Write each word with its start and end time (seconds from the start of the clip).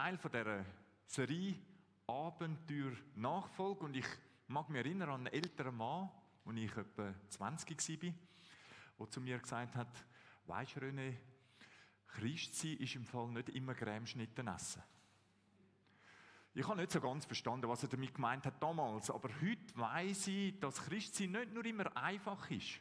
Teil, 0.00 0.16
von 0.16 0.30
dieser 0.30 0.64
Serie 1.04 1.54
Abenteuer 2.06 2.92
Nachfolge. 3.16 3.84
Und 3.84 3.94
ich 3.94 4.06
mag 4.46 4.70
mich 4.70 4.78
erinnern 4.78 5.10
an 5.10 5.26
einen 5.26 5.34
älteren 5.34 5.76
Mann, 5.76 6.08
als 6.46 6.56
ich 6.56 6.74
etwa 6.74 7.12
20 7.28 8.02
war, 8.02 8.14
der 8.98 9.10
zu 9.10 9.20
mir 9.20 9.38
gesagt 9.38 9.76
hat, 9.76 10.06
weisst 10.46 10.78
René, 10.78 11.16
Christsein 12.06 12.78
ist 12.78 12.94
im 12.94 13.04
Fall 13.04 13.28
nicht 13.28 13.50
immer 13.50 13.74
Grämschnitten 13.74 14.48
essen. 14.48 14.82
Ich 16.54 16.66
habe 16.66 16.80
nicht 16.80 16.92
so 16.92 17.00
ganz 17.02 17.26
verstanden, 17.26 17.68
was 17.68 17.82
er 17.82 17.90
damit 17.90 18.14
gemeint 18.14 18.46
hat 18.46 18.62
damals, 18.62 19.10
aber 19.10 19.28
heute 19.42 19.78
weiß 19.78 20.28
ich, 20.28 20.58
dass 20.60 20.82
Christsein 20.82 21.32
nicht 21.32 21.52
nur 21.52 21.66
immer 21.66 21.94
einfach 21.94 22.50
ist. 22.50 22.80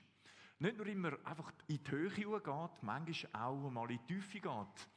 Nicht 0.60 0.78
nur 0.78 0.88
immer 0.88 1.18
einfach 1.26 1.52
in 1.68 1.84
die 1.84 1.92
Höhe 1.92 2.40
geht, 2.40 2.84
manchmal 2.84 3.44
auch 3.44 3.70
mal 3.70 3.92
in 3.92 4.00
die 4.08 4.14
Tiefe 4.14 4.40
geht. 4.40 4.90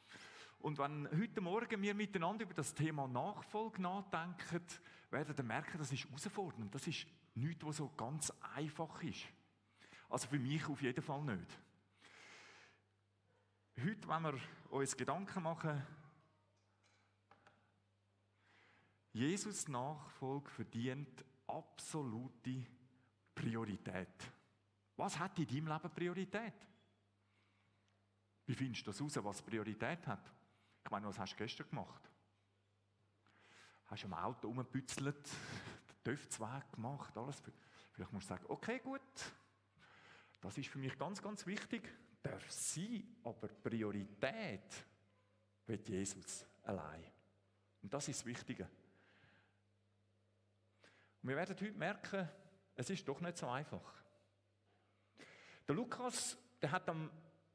Und 0.63 0.77
wenn 0.77 1.09
heute 1.11 1.41
Morgen 1.41 1.81
wir 1.81 1.93
miteinander 1.93 2.45
über 2.45 2.53
das 2.53 2.73
Thema 2.73 3.05
Nachfolge 3.05 3.81
nachdenken, 3.81 4.65
werden 5.11 5.35
wir 5.35 5.43
merken, 5.43 5.77
das 5.77 5.91
ist 5.91 6.05
herausfordernd. 6.05 6.73
Das 6.73 6.87
ist 6.87 7.05
nichts, 7.35 7.65
was 7.65 7.75
so 7.75 7.89
ganz 7.89 8.31
einfach 8.55 9.03
ist. 9.03 9.25
Also 10.07 10.29
für 10.29 10.39
mich 10.39 10.65
auf 10.69 10.81
jeden 10.81 11.03
Fall 11.03 11.21
nicht. 11.25 11.59
Heute, 13.77 14.07
wenn 14.07 14.21
wir 14.23 14.39
uns 14.69 14.95
Gedanken 14.95 15.43
machen, 15.43 15.85
Jesus 19.11 19.67
Nachfolge 19.67 20.49
verdient 20.49 21.25
absolute 21.45 22.65
Priorität. 23.35 24.31
Was 24.95 25.19
hat 25.19 25.37
in 25.39 25.45
deinem 25.47 25.67
Leben 25.67 25.93
Priorität? 25.93 26.67
Wie 28.45 28.55
findest 28.55 28.87
du 28.87 28.91
das 28.91 29.01
raus, 29.01 29.19
was 29.25 29.41
Priorität 29.41 30.07
hat? 30.07 30.31
Ich 30.83 30.91
meine, 30.91 31.07
was 31.07 31.17
hast 31.17 31.33
du 31.33 31.37
gestern 31.37 31.69
gemacht? 31.69 32.09
Hast 33.85 34.03
du 34.03 34.07
am 34.07 34.13
Auto 34.13 34.47
rumgebützelt, 34.47 35.27
den 35.87 36.03
Töpfzweig 36.03 36.71
gemacht, 36.71 37.17
alles? 37.17 37.41
Vielleicht 37.91 38.11
musst 38.11 38.29
du 38.29 38.33
sagen, 38.33 38.45
okay, 38.49 38.79
gut, 38.79 39.01
das 40.41 40.57
ist 40.57 40.67
für 40.67 40.79
mich 40.79 40.97
ganz, 40.97 41.21
ganz 41.21 41.45
wichtig. 41.45 41.89
Darf 42.21 42.51
sein, 42.51 43.15
aber 43.23 43.47
Priorität 43.47 44.85
wird 45.65 45.87
Jesus 45.87 46.45
allein. 46.63 47.05
Und 47.81 47.93
das 47.93 48.07
ist 48.07 48.21
das 48.21 48.25
Wichtige. 48.25 48.67
Und 51.21 51.29
wir 51.29 51.35
werden 51.35 51.55
heute 51.55 51.71
merken, 51.73 52.27
es 52.75 52.89
ist 52.89 53.07
doch 53.07 53.21
nicht 53.21 53.37
so 53.37 53.47
einfach. 53.47 54.03
Der 55.67 55.75
Lukas, 55.75 56.37
der 56.61 56.71
hat 56.71 56.89
am, 56.89 57.09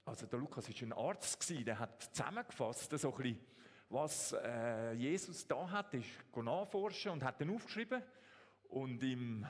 also 0.09 0.27
der 0.27 0.39
Lukas 0.39 0.67
ist 0.69 0.81
ein 0.83 0.92
Arzt 0.92 1.39
gewesen, 1.39 1.64
der 1.64 1.78
hat 1.78 2.03
zusammengefasst, 2.14 2.98
so 2.98 3.11
ein 3.11 3.17
bisschen, 3.17 3.41
was 3.91 4.33
äh, 4.33 4.92
Jesus 4.95 5.47
da 5.47 5.70
hat, 5.70 5.92
ist 5.95 6.09
nachforschen 6.34 7.12
und 7.12 7.23
hat 7.23 7.41
dann 7.41 7.51
aufgeschrieben. 7.51 8.03
Und 8.70 9.03
im 9.03 9.47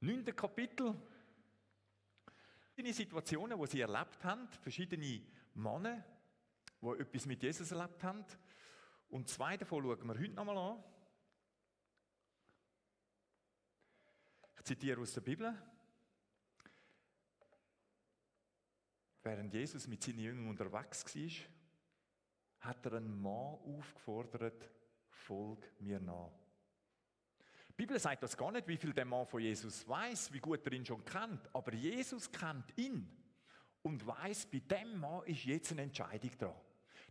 neunten 0.00 0.34
Kapitel 0.34 0.94
verschiedene 2.60 2.94
Situationen, 2.94 3.58
wo 3.58 3.66
sie 3.66 3.80
erlebt 3.80 4.24
haben, 4.24 4.48
verschiedene 4.62 5.22
Männer, 5.54 6.04
die 6.80 7.00
etwas 7.00 7.26
mit 7.26 7.42
Jesus 7.42 7.70
erlebt 7.72 8.02
haben. 8.02 8.24
Und 9.08 9.28
zwei 9.28 9.56
davon 9.56 9.82
schauen 9.82 10.06
wir 10.06 10.18
heute 10.18 10.34
nochmal 10.34 10.56
an. 10.56 10.84
Ich 14.56 14.64
zitiere 14.64 15.00
aus 15.00 15.12
der 15.14 15.20
Bibel. 15.20 15.54
Während 19.30 19.54
Jesus 19.54 19.86
mit 19.86 20.02
seinen 20.02 20.18
Jüngern 20.18 20.48
unterwegs 20.48 21.04
war, 21.04 22.68
hat 22.68 22.84
er 22.86 22.94
einen 22.94 23.22
Mann 23.22 23.58
aufgefordert, 23.64 24.68
folg 25.08 25.70
mir 25.78 26.00
nach. 26.00 26.32
Die 27.68 27.74
Bibel 27.74 27.96
sagt 28.00 28.24
das 28.24 28.36
gar 28.36 28.50
nicht, 28.50 28.66
wie 28.66 28.76
viel 28.76 28.92
der 28.92 29.04
Mann 29.04 29.24
von 29.24 29.40
Jesus 29.40 29.86
weiß, 29.86 30.32
wie 30.32 30.40
gut 30.40 30.66
er 30.66 30.72
ihn 30.72 30.84
schon 30.84 31.04
kennt, 31.04 31.48
aber 31.54 31.72
Jesus 31.74 32.28
kennt 32.32 32.76
ihn 32.76 33.08
und 33.82 34.04
weiß, 34.04 34.46
bei 34.46 34.58
dem 34.58 34.98
Mann 34.98 35.24
ist 35.26 35.44
jetzt 35.44 35.70
eine 35.70 35.82
Entscheidung 35.82 36.36
dran. 36.36 36.60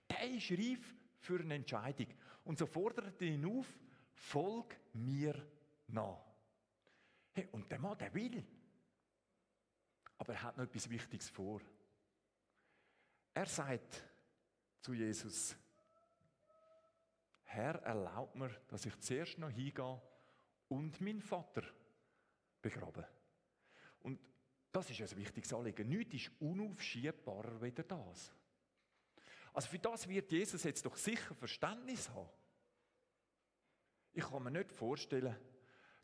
Der 0.10 0.30
ist 0.30 0.52
reif 0.52 0.94
für 1.20 1.40
eine 1.40 1.56
Entscheidung. 1.56 2.08
Und 2.44 2.58
so 2.58 2.66
fordert 2.66 3.22
er 3.22 3.30
ihn 3.30 3.46
auf, 3.46 3.80
folg 4.12 4.76
mir 4.92 5.42
nach. 5.88 6.20
Hey, 7.32 7.48
und 7.54 7.72
der 7.72 7.80
Mann, 7.80 7.98
der 7.98 8.14
will. 8.14 8.44
Aber 10.18 10.34
er 10.34 10.44
hat 10.44 10.58
noch 10.58 10.66
etwas 10.66 10.90
Wichtiges 10.90 11.30
vor. 11.30 11.62
Er 13.40 13.46
sagt 13.46 14.04
zu 14.82 14.94
Jesus, 14.94 15.56
Herr, 17.44 17.76
erlaubt 17.84 18.36
mir, 18.36 18.50
dass 18.68 18.86
ich 18.86 19.00
zuerst 19.00 19.38
noch 19.38 19.50
hingehe 19.50 20.02
und 20.68 21.00
meinen 21.00 21.22
Vater 21.22 21.64
begrabe. 22.62 23.08
Und 24.02 24.20
das 24.74 24.90
ist 24.90 25.00
ein 25.00 25.18
wichtiges 25.18 25.54
Anliegen. 25.54 25.88
Nichts 25.88 26.16
ist 26.16 26.32
unaufschiebbarer 26.42 27.62
wie 27.62 27.72
das. 27.72 28.34
Also 29.54 29.70
für 29.70 29.80
das 29.80 30.10
wird 30.10 30.30
Jesus 30.34 30.66
jetzt 30.66 30.86
doch 30.86 30.98
sicher 30.98 31.34
Verständnis 31.34 32.10
haben. 32.10 32.28
Ich 34.12 34.26
kann 34.26 34.44
mir 34.44 34.52
nicht 34.52 34.74
vorstellen, 34.74 35.38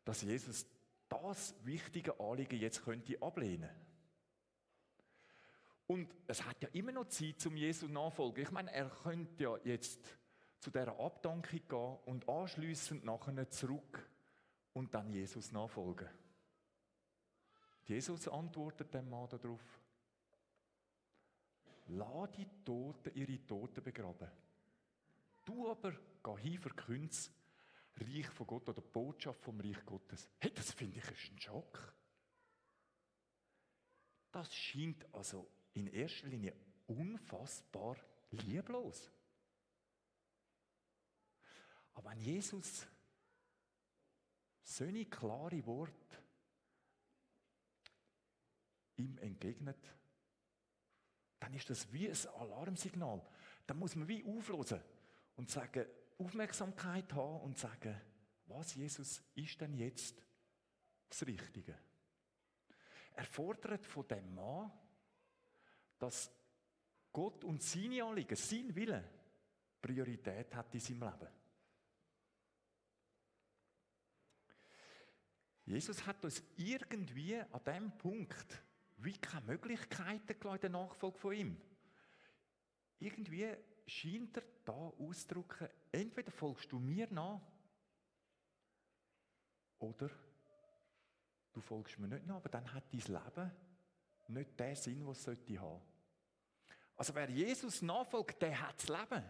dass 0.06 0.22
Jesus 0.22 0.66
das 1.09 1.53
wichtige 1.66 2.18
Anliegen 2.18 2.62
jetzt 2.62 2.85
könnte 2.85 3.22
ablehnen. 3.22 3.84
Und 5.88 6.13
es 6.28 6.44
hat 6.44 6.62
ja 6.63 6.69
immer 6.73 6.91
noch 6.91 7.07
Zeit 7.09 7.40
zum 7.40 7.56
Jesus 7.56 7.90
nachfolgen. 7.90 8.44
Ich 8.44 8.51
meine, 8.51 8.72
er 8.72 8.90
könnte 8.90 9.44
ja 9.44 9.57
jetzt 9.63 10.00
zu 10.59 10.72
dieser 10.72 11.00
Abdankung 11.00 11.62
gehen 11.68 11.97
und 12.06 12.28
anschließend 12.28 13.03
nachher 13.03 13.50
zurück 13.50 14.09
und 14.74 14.94
dann 14.94 15.13
Jesus 15.13 15.51
nachfolgen. 15.51 16.09
Jesus 17.85 18.28
antwortet 18.28 18.94
dem 18.94 19.09
Mann 19.09 19.29
darauf: 19.29 19.62
Lass 21.88 22.31
die 22.31 22.47
Toten 22.63 23.12
ihre 23.13 23.45
Toten 23.45 23.84
begraben. 23.84 24.31
Du 25.45 25.69
aber 25.69 25.91
geh 26.24 26.41
hin, 26.41 26.57
verkünds 26.57 27.31
Reich 27.97 28.28
von 28.28 28.47
Gott 28.47 28.68
oder 28.68 28.81
Botschaft 28.81 29.41
vom 29.41 29.59
Reich 29.62 29.85
Gottes. 29.85 30.28
Hey, 30.40 30.51
das 30.53 30.72
finde 30.72 30.97
ich 30.97 31.12
ist 31.12 31.31
ein 31.31 31.40
Schock. 31.40 31.94
Das 34.31 34.53
scheint 34.53 35.06
also 35.13 35.47
in 35.75 35.88
erster 35.88 36.28
Linie 36.28 36.53
unfassbar 36.88 37.97
lieblos. 38.31 39.12
Aber 41.94 42.12
wenn 42.12 42.19
Jesus 42.19 42.86
so 44.63 44.84
eine 44.84 45.06
klare 45.06 45.66
Wort 45.66 45.91
ihm 48.97 49.18
entgegnet, 49.19 49.78
dann 51.40 51.53
ist 51.53 51.69
das 51.69 51.92
wie 51.94 52.09
ein 52.09 52.28
Alarmsignal. 52.40 53.22
Dann 53.68 53.78
muss 53.78 53.96
man 53.96 54.07
wie 54.07 54.25
auflösen 54.25 54.81
und 55.36 55.50
sagen, 55.50 55.86
Aufmerksamkeit 56.18 57.12
haben 57.13 57.42
und 57.42 57.57
sagen, 57.57 58.02
was 58.47 58.75
Jesus 58.75 59.22
ist 59.36 59.59
denn 59.59 59.74
jetzt 59.74 60.24
das 61.09 61.25
Richtige? 61.25 61.78
Er 63.13 63.25
fordert 63.25 63.86
von 63.86 64.07
dem 64.07 64.34
Mann, 64.34 64.72
dass 65.97 66.31
Gott 67.11 67.44
und 67.44 67.63
seine 67.63 68.03
Anliegen, 68.03 68.35
sein 68.35 68.75
Wille, 68.75 69.03
Priorität 69.81 70.53
hat 70.56 70.74
in 70.74 70.80
seinem 70.80 71.03
Leben. 71.03 71.27
Jesus 75.65 76.06
hat 76.06 76.24
uns 76.24 76.44
irgendwie 76.57 77.38
an 77.38 77.63
diesem 77.65 77.97
Punkt 77.97 78.62
wie 78.97 79.18
keine 79.18 79.45
Möglichkeiten 79.45 80.47
in 80.47 80.59
der 80.59 80.69
Nachfolge 80.69 81.18
von 81.18 81.33
ihm. 81.33 81.62
Irgendwie 83.00 83.56
scheint 83.88 84.38
er 84.38 84.44
da 84.63 84.74
auszudrücken, 84.74 85.69
entweder 85.91 86.31
folgst 86.31 86.71
du 86.71 86.80
mir 86.80 87.07
nach 87.12 87.41
oder 89.80 90.09
du 91.53 91.62
folgst 91.62 92.00
mir 92.00 92.07
nicht 92.07 92.25
nach, 92.25 92.38
aber 92.38 92.50
dann 92.50 92.74
hat 92.74 92.86
dein 92.91 93.00
Leben 93.00 93.51
nicht 94.30 94.60
den 94.60 94.75
Sinn, 94.75 95.06
was 95.06 95.19
es 95.19 95.24
sollte 95.24 95.60
haben. 95.60 95.81
Also 96.95 97.13
wer 97.13 97.30
Jesus 97.30 97.81
nachfolgt, 97.81 98.42
der 98.42 98.60
hat 98.60 98.75
das 98.77 98.88
Leben. 98.88 99.24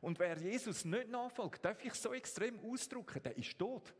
Und 0.00 0.18
wer 0.18 0.36
Jesus 0.38 0.84
nicht 0.84 1.08
nachfolgt, 1.08 1.64
darf 1.64 1.82
ich 1.84 1.94
so 1.94 2.12
extrem 2.12 2.60
ausdrücken, 2.60 3.22
der 3.22 3.36
ist 3.36 3.58
tot. 3.58 3.94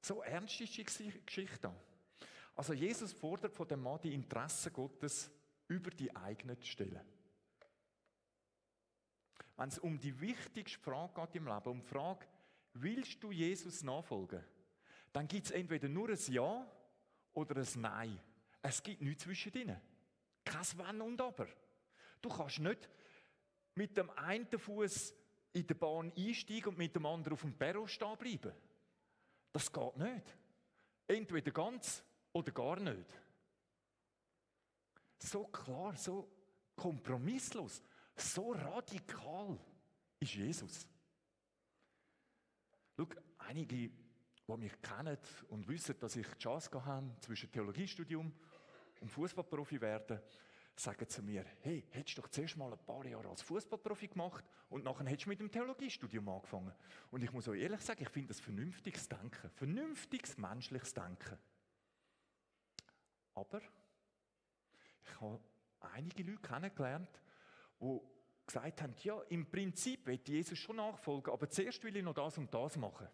So 0.00 0.22
ernst 0.22 0.60
ist 0.60 0.76
die 0.76 1.12
Geschichte. 1.24 1.72
Also 2.54 2.72
Jesus 2.72 3.12
fordert 3.12 3.54
von 3.54 3.68
dem 3.68 3.82
Mann 3.82 4.00
die 4.02 4.14
Interessen 4.14 4.72
Gottes 4.72 5.30
über 5.68 5.90
die 5.90 6.14
eigenen 6.14 6.60
zu 6.60 6.66
stellen. 6.66 7.00
Wenn 9.56 9.68
es 9.68 9.78
um 9.78 9.98
die 9.98 10.20
wichtigste 10.20 10.78
Frage 10.78 11.14
geht 11.14 11.36
im 11.36 11.46
Leben, 11.46 11.68
um 11.68 11.80
die 11.80 11.86
Frage, 11.86 12.26
willst 12.74 13.22
du 13.22 13.32
Jesus 13.32 13.82
nachfolgen? 13.82 14.44
Dann 15.12 15.26
gibt 15.26 15.46
es 15.46 15.50
entweder 15.52 15.88
nur 15.88 16.08
ein 16.10 16.18
Ja 16.28 16.66
oder 17.38 17.56
ein 17.56 17.80
Nein. 17.80 18.20
Es 18.60 18.82
gibt 18.82 19.00
nichts 19.00 19.24
zwischen 19.24 19.52
ihnen. 19.54 19.80
Kein 20.44 20.66
Wenn 20.76 21.00
und 21.00 21.20
Aber. 21.20 21.46
Du 22.20 22.28
kannst 22.28 22.58
nicht 22.58 22.88
mit 23.74 23.96
dem 23.96 24.10
einen 24.10 24.58
Fuß 24.58 25.14
in 25.52 25.66
der 25.66 25.74
Bahn 25.74 26.12
einsteigen 26.16 26.70
und 26.70 26.78
mit 26.78 26.94
dem 26.94 27.06
anderen 27.06 27.34
auf 27.34 27.42
dem 27.42 27.56
Perro 27.56 27.86
stehen 27.86 28.16
bleiben. 28.16 28.52
Das 29.52 29.72
geht 29.72 29.96
nicht. 29.96 30.36
Entweder 31.06 31.50
ganz 31.52 32.02
oder 32.32 32.52
gar 32.52 32.78
nicht. 32.80 33.08
So 35.18 35.44
klar, 35.46 35.96
so 35.96 36.28
kompromisslos, 36.76 37.82
so 38.16 38.52
radikal 38.52 39.58
ist 40.20 40.34
Jesus. 40.34 40.86
Schau, 42.96 43.06
einige, 43.38 43.90
die 44.48 44.56
mich 44.56 44.80
kennen 44.80 45.18
und 45.48 45.68
wissen, 45.68 45.98
dass 45.98 46.16
ich 46.16 46.26
die 46.26 46.38
Chance 46.38 46.84
habe 46.84 47.14
zwischen 47.20 47.52
Theologiestudium 47.52 48.32
und 49.00 49.10
Fußballprofi 49.10 49.80
werden, 49.80 50.20
sagen 50.74 51.08
zu 51.08 51.22
mir, 51.22 51.44
hey, 51.60 51.84
hättest 51.90 52.18
du 52.18 52.22
doch 52.22 52.28
zuerst 52.28 52.56
mal 52.56 52.72
ein 52.72 52.78
paar 52.86 53.04
Jahre 53.04 53.28
als 53.28 53.42
Fußballprofi 53.42 54.08
gemacht 54.08 54.44
und 54.70 54.84
nachher 54.84 55.06
hättest 55.06 55.26
du 55.26 55.30
mit 55.30 55.40
dem 55.40 55.50
Theologiestudium 55.50 56.28
angefangen. 56.28 56.72
Und 57.10 57.22
ich 57.22 57.32
muss 57.32 57.48
euch 57.48 57.60
ehrlich 57.60 57.80
sagen, 57.80 58.02
ich 58.02 58.08
finde 58.08 58.28
das 58.28 58.40
vernünftiges 58.40 59.08
Denken, 59.08 59.50
vernünftiges 59.50 60.38
menschliches 60.38 60.94
Denken. 60.94 61.38
Aber 63.34 63.60
ich 65.02 65.20
habe 65.20 65.40
einige 65.80 66.22
Leute 66.22 66.42
kennengelernt, 66.42 67.20
die 67.80 68.00
gesagt 68.46 68.82
haben, 68.82 68.94
ja, 69.02 69.20
im 69.28 69.50
Prinzip 69.50 70.06
will 70.06 70.20
Jesus 70.24 70.58
schon 70.58 70.76
nachfolgen, 70.76 71.32
aber 71.32 71.48
zuerst 71.50 71.82
will 71.84 71.96
ich 71.96 72.02
noch 72.02 72.14
das 72.14 72.38
und 72.38 72.52
das 72.52 72.76
machen. 72.76 73.08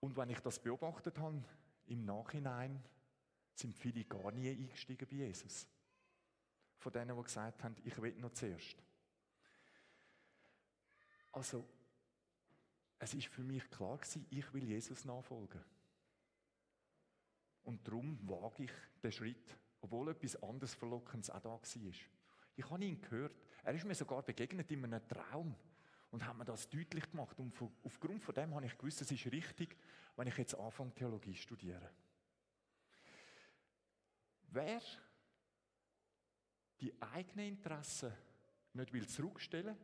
Und 0.00 0.16
wenn 0.16 0.30
ich 0.30 0.40
das 0.40 0.58
beobachtet 0.58 1.18
habe, 1.18 1.42
im 1.86 2.04
Nachhinein 2.04 2.82
sind 3.54 3.76
viele 3.76 4.04
gar 4.04 4.30
nie 4.30 4.50
eingestiegen 4.50 5.08
bei 5.08 5.16
Jesus. 5.16 5.66
Von 6.78 6.92
denen, 6.92 7.16
die 7.16 7.22
gesagt 7.22 7.64
haben, 7.64 7.76
ich 7.84 8.00
will 8.00 8.14
noch 8.16 8.32
zuerst. 8.32 8.76
Also, 11.32 11.68
es 13.00 13.14
ist 13.14 13.26
für 13.28 13.42
mich 13.42 13.68
klar 13.70 13.98
gewesen, 13.98 14.26
ich 14.30 14.52
will 14.52 14.64
Jesus 14.64 15.04
nachfolgen. 15.04 15.64
Und 17.64 17.86
darum 17.86 18.18
wage 18.28 18.64
ich 18.64 18.72
den 19.02 19.12
Schritt, 19.12 19.58
obwohl 19.80 20.10
etwas 20.10 20.42
anderes 20.42 20.74
Verlockendes 20.74 21.30
auch 21.30 21.40
da 21.40 21.50
war. 21.50 21.60
Ich 22.56 22.70
habe 22.70 22.84
ihn 22.84 23.00
gehört. 23.00 23.36
Er 23.62 23.74
ist 23.74 23.84
mir 23.84 23.94
sogar 23.94 24.22
begegnet 24.22 24.70
in 24.70 24.84
einem 24.84 25.06
Traum 25.06 25.54
und 26.10 26.26
hat 26.26 26.36
mir 26.36 26.44
das 26.44 26.68
deutlich 26.68 27.10
gemacht. 27.10 27.38
Und 27.38 27.54
aufgrund 27.84 28.22
von 28.22 28.34
dem 28.34 28.54
habe 28.54 28.66
ich 28.66 28.76
gewusst, 28.76 29.00
es 29.02 29.10
ist 29.10 29.26
richtig, 29.26 29.76
wenn 30.16 30.26
ich 30.26 30.36
jetzt 30.36 30.54
anfange, 30.54 30.94
Theologie 30.94 31.34
zu 31.34 31.42
studieren. 31.42 31.88
Wer 34.50 34.80
die 36.80 36.94
eigenen 37.02 37.48
Interessen 37.48 38.12
nicht 38.72 38.92
will 38.92 39.06
zurückstellen, 39.06 39.76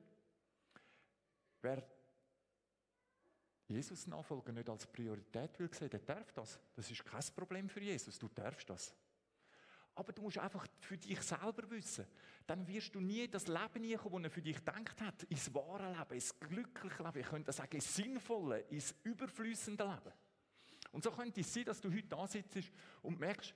wer 1.61 1.87
Jesus 3.67 4.07
nachfolgen 4.07 4.55
nicht 4.55 4.69
als 4.69 4.87
Priorität 4.87 5.59
will 5.59 5.73
sehen, 5.73 5.91
der 5.91 6.01
darf 6.01 6.33
das. 6.33 6.61
Das 6.75 6.91
ist 6.91 7.05
kein 7.05 7.25
Problem 7.35 7.69
für 7.69 7.81
Jesus, 7.81 8.19
du 8.19 8.29
darfst 8.29 8.69
das. 8.69 8.95
Aber 9.95 10.13
du 10.13 10.23
musst 10.23 10.39
einfach 10.39 10.67
für 10.81 10.99
dich 10.99 11.21
selber 11.23 11.71
wissen. 11.71 12.07
Dann 12.47 12.67
wirst 12.67 12.95
du 12.95 13.01
nie 13.01 13.29
das 13.29 13.47
Leben 13.47 13.97
kommen, 13.97 14.23
das 14.23 14.31
er 14.31 14.35
für 14.35 14.43
dich 14.43 14.57
gedacht 14.57 15.01
hat. 15.01 15.23
Ins 15.25 15.55
wahre 15.55 15.93
Leben, 15.93 16.15
ins 16.15 16.39
glückliche 16.41 17.03
Leben. 17.03 17.21
Ich 17.21 17.27
könnte 17.27 17.53
sagen, 17.53 17.77
ins 17.77 17.95
sinnvolle, 17.95 18.61
ins 18.71 18.95
überflüssende 19.05 19.85
Leben. 19.85 20.15
Und 20.93 21.05
so 21.05 21.11
könnte 21.11 21.41
es 21.41 21.53
sein, 21.53 21.65
dass 21.65 21.81
du 21.81 21.91
heute 21.91 22.09
da 22.09 22.27
sitzt 22.27 22.73
und 23.03 23.19
merkst, 23.19 23.55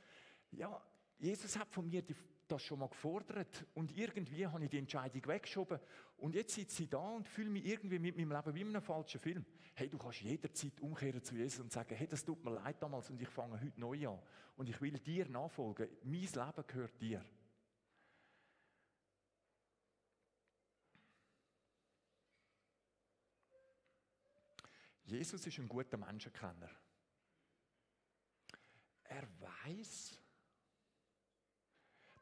ja, 0.53 0.81
Jesus 1.19 1.57
hat 1.59 1.73
von 1.73 1.87
mir 1.87 2.03
das 2.49 2.63
schon 2.63 2.79
mal 2.79 2.89
gefordert 2.89 3.67
und 3.75 3.97
irgendwie 3.97 4.47
habe 4.47 4.65
ich 4.65 4.71
die 4.71 4.79
Entscheidung 4.79 5.27
weggeschoben 5.27 5.79
und 6.17 6.35
jetzt 6.35 6.55
sitze 6.55 6.85
ich 6.85 6.91
da 6.91 6.99
und 6.99 7.27
fühle 7.27 7.51
mich 7.51 7.67
irgendwie 7.67 7.99
mit 7.99 8.17
meinem 8.17 8.33
Leben 8.33 8.55
wie 8.55 8.61
in 8.63 8.69
einem 8.69 8.83
falschen 8.83 9.21
Film. 9.21 9.45
Hey, 9.75 9.89
du 9.89 9.99
kannst 9.99 10.21
jederzeit 10.23 10.81
umkehren 10.81 11.23
zu 11.23 11.37
Jesus 11.37 11.61
und 11.61 11.73
sagen, 11.73 11.95
hey, 11.95 12.07
das 12.07 12.25
tut 12.25 12.43
mir 12.45 12.53
leid 12.53 12.83
damals 12.83 13.11
und 13.11 13.21
ich 13.21 13.29
fange 13.29 13.61
heute 13.61 13.79
neu 13.79 14.09
an 14.09 14.19
und 14.57 14.69
ich 14.69 14.81
will 14.81 14.99
dir 14.99 15.29
nachfolgen. 15.29 15.89
Mein 16.03 16.21
Leben 16.21 16.67
gehört 16.67 17.01
dir. 17.01 17.25
Jesus 25.05 25.47
ist 25.47 25.59
ein 25.59 25.69
guter 25.69 25.97
Menschenkenner. 25.97 26.69
Er 29.05 29.27
weiß, 29.41 30.19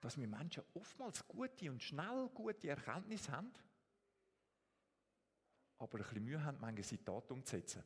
dass 0.06 0.16
wir 0.16 0.28
Menschen 0.28 0.62
oftmals 0.74 1.26
gute 1.26 1.68
und 1.68 1.82
schnell 1.82 2.28
gute 2.32 2.68
Erkenntnisse 2.68 3.32
haben, 3.32 3.52
aber 5.78 5.98
ein 5.98 6.04
bisschen 6.04 6.24
Mühe 6.24 6.44
haben, 6.44 6.58
manche 6.60 6.84
Zitate 6.84 7.34
umzusetzen. 7.34 7.82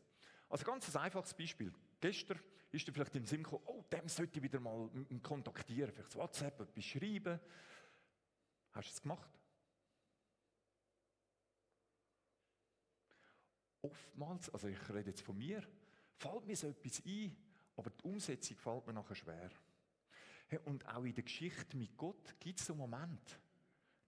Also 0.50 0.66
ganz 0.66 0.94
ein 0.94 1.00
einfaches 1.00 1.32
Beispiel. 1.32 1.72
Gestern 1.98 2.38
ist 2.72 2.86
dir 2.86 2.92
vielleicht 2.92 3.14
in 3.14 3.22
den 3.22 3.26
Sinn 3.26 3.42
gekommen, 3.42 3.64
oh, 3.64 3.82
dem 3.90 4.06
sollte 4.06 4.38
ich 4.38 4.42
wieder 4.42 4.60
mal 4.60 4.90
kontaktieren, 5.22 5.94
vielleicht 5.94 6.14
WhatsApp, 6.14 6.60
etwas 6.60 6.84
schreiben. 6.84 7.40
Hast 8.72 8.88
du 8.90 8.92
es 8.92 9.00
gemacht? 9.00 9.30
Oftmals, 13.80 14.50
also 14.50 14.68
ich 14.68 14.88
rede 14.90 15.08
jetzt 15.08 15.22
von 15.22 15.38
mir, 15.38 15.66
fällt 16.18 16.44
mir 16.44 16.54
so 16.54 16.68
etwas 16.68 17.02
ein, 17.06 17.34
aber 17.78 17.88
die 17.88 18.04
Umsetzung 18.04 18.58
fällt 18.58 18.86
mir 18.86 18.92
nachher 18.92 19.14
schwer. 19.14 19.50
Und 20.58 20.86
auch 20.88 21.04
in 21.04 21.14
der 21.14 21.22
Geschichte 21.22 21.76
mit 21.76 21.96
Gott 21.96 22.34
gibt 22.40 22.58
es 22.58 22.66
so 22.66 22.74
Momente, 22.74 23.36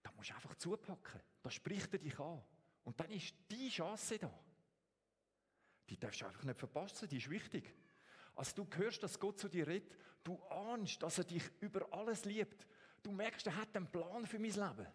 da 0.01 0.11
musst 0.11 0.29
du 0.29 0.35
einfach 0.35 0.55
zupacken. 0.55 1.21
Da 1.41 1.49
spricht 1.49 1.93
er 1.93 1.99
dich 1.99 2.19
an. 2.19 2.41
Und 2.83 2.99
dann 2.99 3.09
ist 3.11 3.33
die 3.49 3.69
Chance 3.69 4.19
da. 4.19 4.33
Die 5.89 5.97
darfst 5.97 6.21
du 6.21 6.25
einfach 6.25 6.43
nicht 6.43 6.59
verpassen, 6.59 7.07
die 7.07 7.17
ist 7.17 7.29
wichtig. 7.29 7.73
Also 8.35 8.63
du 8.63 8.77
hörst, 8.77 9.03
dass 9.03 9.19
Gott 9.19 9.39
zu 9.39 9.47
dir 9.47 9.67
redet, 9.67 9.95
du 10.23 10.41
ahnst, 10.43 11.01
dass 11.01 11.17
er 11.17 11.23
dich 11.23 11.43
über 11.61 11.87
alles 11.93 12.25
liebt. 12.25 12.67
Du 13.01 13.11
merkst, 13.11 13.47
er 13.47 13.55
hat 13.55 13.75
einen 13.75 13.89
Plan 13.89 14.25
für 14.25 14.39
mein 14.39 14.51
Leben. 14.51 14.87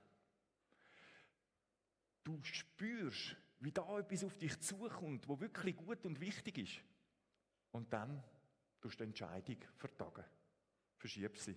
Du 2.25 2.43
spürst, 2.43 3.37
wie 3.61 3.73
da 3.73 3.99
etwas 3.99 4.25
auf 4.25 4.37
dich 4.37 4.59
zukommt, 4.61 5.29
wo 5.29 5.41
wirklich 5.41 5.77
gut 5.77 6.05
und 6.05 6.21
wichtig 6.21 6.59
ist. 6.59 6.81
Und 7.71 7.93
dann 7.93 8.23
tust 8.81 9.01
du 9.01 9.05
die 9.05 9.09
Entscheidung 9.09 9.59
vertagen 9.77 10.25
verschieb 10.99 11.37
sie. 11.39 11.57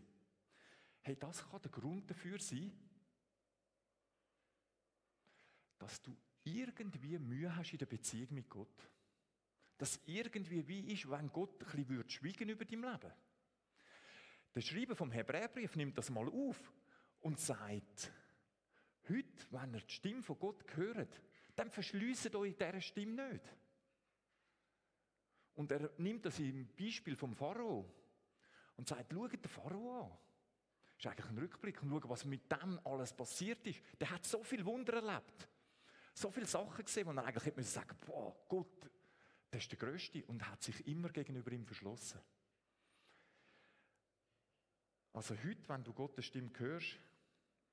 Hey, 1.02 1.16
das 1.18 1.50
kann 1.50 1.62
der 1.62 1.72
Grund 1.72 2.10
dafür 2.10 2.40
sein, 2.40 2.72
dass 5.80 6.02
du 6.02 6.16
irgendwie 6.44 7.18
Mühe 7.18 7.54
hast 7.56 7.72
in 7.72 7.80
der 7.80 7.88
Beziehung 7.88 8.34
mit 8.34 8.50
Gott. 8.50 8.90
Dass 9.78 10.00
irgendwie 10.06 10.68
wie 10.68 10.94
ist, 10.94 11.10
wenn 11.10 11.32
Gott 11.32 11.64
ein 11.74 11.86
bisschen 11.86 12.10
schweigen 12.10 12.50
über 12.50 12.66
dein 12.66 12.82
Leben. 12.82 13.14
Der 14.54 14.62
Schreiber 14.62 14.96
vom 14.96 15.12
Hebräerbrief 15.12 15.76
nimmt 15.76 15.98
das 15.98 16.10
mal 16.10 16.28
auf 16.28 16.72
und 17.22 17.40
sagt, 17.40 18.12
heute, 19.10 19.46
wenn 19.50 19.74
ihr 19.74 19.82
die 19.82 19.94
Stimme 19.94 20.22
von 20.22 20.38
Gott 20.38 20.64
hört, 20.76 21.22
dann 21.56 21.72
verschließt 21.72 22.36
euch 22.36 22.56
dieser 22.56 22.82
Stimme 22.82 23.32
nicht. 23.32 23.46
Und 25.54 25.72
er 25.72 25.92
nimmt 25.98 26.26
das 26.26 26.40
im 26.40 26.68
Beispiel 26.76 27.16
vom 27.16 27.36
Pharao 27.36 28.01
und 28.82 28.88
sagt, 28.88 29.14
schaut 29.14 29.32
den 29.32 29.48
Pharao 29.48 30.02
an. 30.02 30.10
Das 30.10 31.06
ist 31.06 31.06
eigentlich 31.06 31.30
ein 31.30 31.38
Rückblick 31.38 31.84
und 31.84 31.92
schaut, 31.92 32.10
was 32.10 32.26
mit 32.26 32.52
dem 32.52 32.80
alles 32.84 33.14
passiert 33.14 33.66
ist. 33.68 33.80
Der 34.00 34.10
hat 34.10 34.26
so 34.26 34.44
viel 34.44 34.66
Wunder 34.66 34.94
erlebt. 34.94 35.48
So 36.16 36.32
viele 36.32 36.48
Sachen 36.48 36.84
gesehen, 36.84 37.06
wo 37.06 37.12
er 37.12 37.24
eigentlich 37.24 37.46
hätte 37.46 37.60
müssen 37.60 37.84
boah, 38.08 38.36
Gott, 38.50 38.90
das 39.52 39.62
ist 39.62 39.72
der 39.72 39.78
Größte 39.78 40.26
und 40.26 40.48
hat 40.48 40.64
sich 40.64 40.88
immer 40.88 41.10
gegenüber 41.10 41.52
ihm 41.52 41.64
verschlossen. 41.64 42.20
Also 45.14 45.36
heute, 45.44 45.70
wenn 45.70 45.84
du 45.84 45.94
Gottes 45.94 46.26
Stimme 46.26 46.50
hörst, 46.58 46.98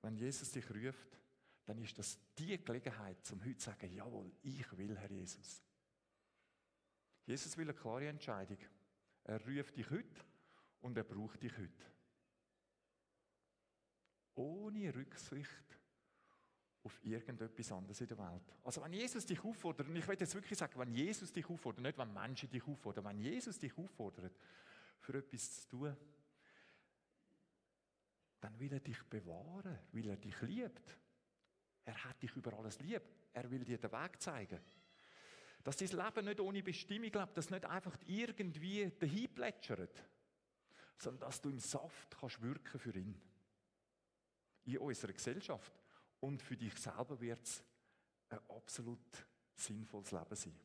wenn 0.03 0.15
Jesus 0.15 0.53
dich 0.53 0.69
ruft, 0.69 1.19
dann 1.65 1.79
ist 1.79 1.99
das 1.99 2.19
die 2.37 2.62
Gelegenheit, 2.62 3.17
um 3.33 3.43
heute 3.43 3.57
zu 3.57 3.71
sagen, 3.71 3.91
jawohl, 3.95 4.31
ich 4.43 4.77
will, 4.77 4.95
Herr 4.95 5.11
Jesus. 5.11 5.62
Jesus 7.25 7.57
will 7.57 7.71
eine 7.71 7.79
klare 7.79 8.09
Entscheidung. 8.09 8.59
Er 9.25 9.41
ruft 9.47 9.75
dich 9.75 9.88
heute 9.88 10.28
und 10.81 10.97
er 10.97 11.05
braucht 11.05 11.43
dich 11.43 11.53
heute. 11.57 11.87
Ohne 14.35 14.95
Rücksicht 14.95 15.79
auf 16.85 17.05
irgendetwas 17.05 17.73
anderes 17.73 18.01
in 18.01 18.07
der 18.07 18.19
Welt. 18.19 18.55
Also 18.63 18.83
wenn 18.83 18.93
Jesus 18.93 19.27
dich 19.27 19.43
auffordert, 19.45 19.89
und 19.89 19.97
ich 19.97 20.07
will 20.07 20.17
jetzt 20.19 20.35
wirklich 20.35 20.59
sagen, 20.59 20.79
wenn 20.79 20.95
Jesus 20.95 21.33
dich 21.33 21.49
auffordert, 21.49 21.83
nicht 21.83 21.99
wenn 21.99 22.13
Menschen 22.13 22.49
dich 22.49 22.67
auffordern, 22.67 23.05
wenn 23.05 23.19
Jesus 23.19 23.59
dich 23.59 23.77
auffordert, 23.77 24.33
für 25.01 25.19
etwas 25.19 25.63
zu 25.63 25.69
tun, 25.69 25.97
dann 28.41 28.59
will 28.59 28.73
er 28.73 28.81
dich 28.81 29.03
bewahren, 29.05 29.79
weil 29.93 30.09
er 30.09 30.17
dich 30.17 30.41
liebt. 30.43 30.97
Er 31.85 32.05
hat 32.05 32.23
dich 32.23 32.35
über 32.37 32.53
alles 32.55 32.79
lieb. 32.81 33.03
Er 33.33 33.51
will 33.51 33.65
dir 33.65 33.79
den 33.79 33.91
Weg 33.91 34.21
zeigen. 34.21 34.61
Dass 35.65 35.77
dein 35.77 35.89
Leben 35.89 36.25
nicht 36.27 36.41
ohne 36.41 36.63
Bestimmung 36.63 37.11
lebt, 37.11 37.37
dass 37.37 37.51
nicht 37.51 37.65
einfach 37.65 37.97
irgendwie 38.07 38.91
dahin 38.99 39.35
plätschert 39.35 40.05
sondern 40.99 41.28
dass 41.28 41.40
du 41.40 41.49
im 41.50 41.59
Saft 41.59 42.17
kannst 42.19 42.43
wirken 42.43 42.78
für 42.78 42.97
ihn. 42.97 43.21
in 44.64 44.78
unserer 44.78 45.12
Gesellschaft. 45.12 45.73
Und 46.21 46.43
für 46.43 46.57
dich 46.57 46.75
selber 46.76 47.19
wird 47.21 47.43
es 47.43 47.64
ein 48.28 48.38
absolut 48.49 48.99
sinnvolles 49.55 50.12
Leben 50.12 50.35
sein. 50.35 50.59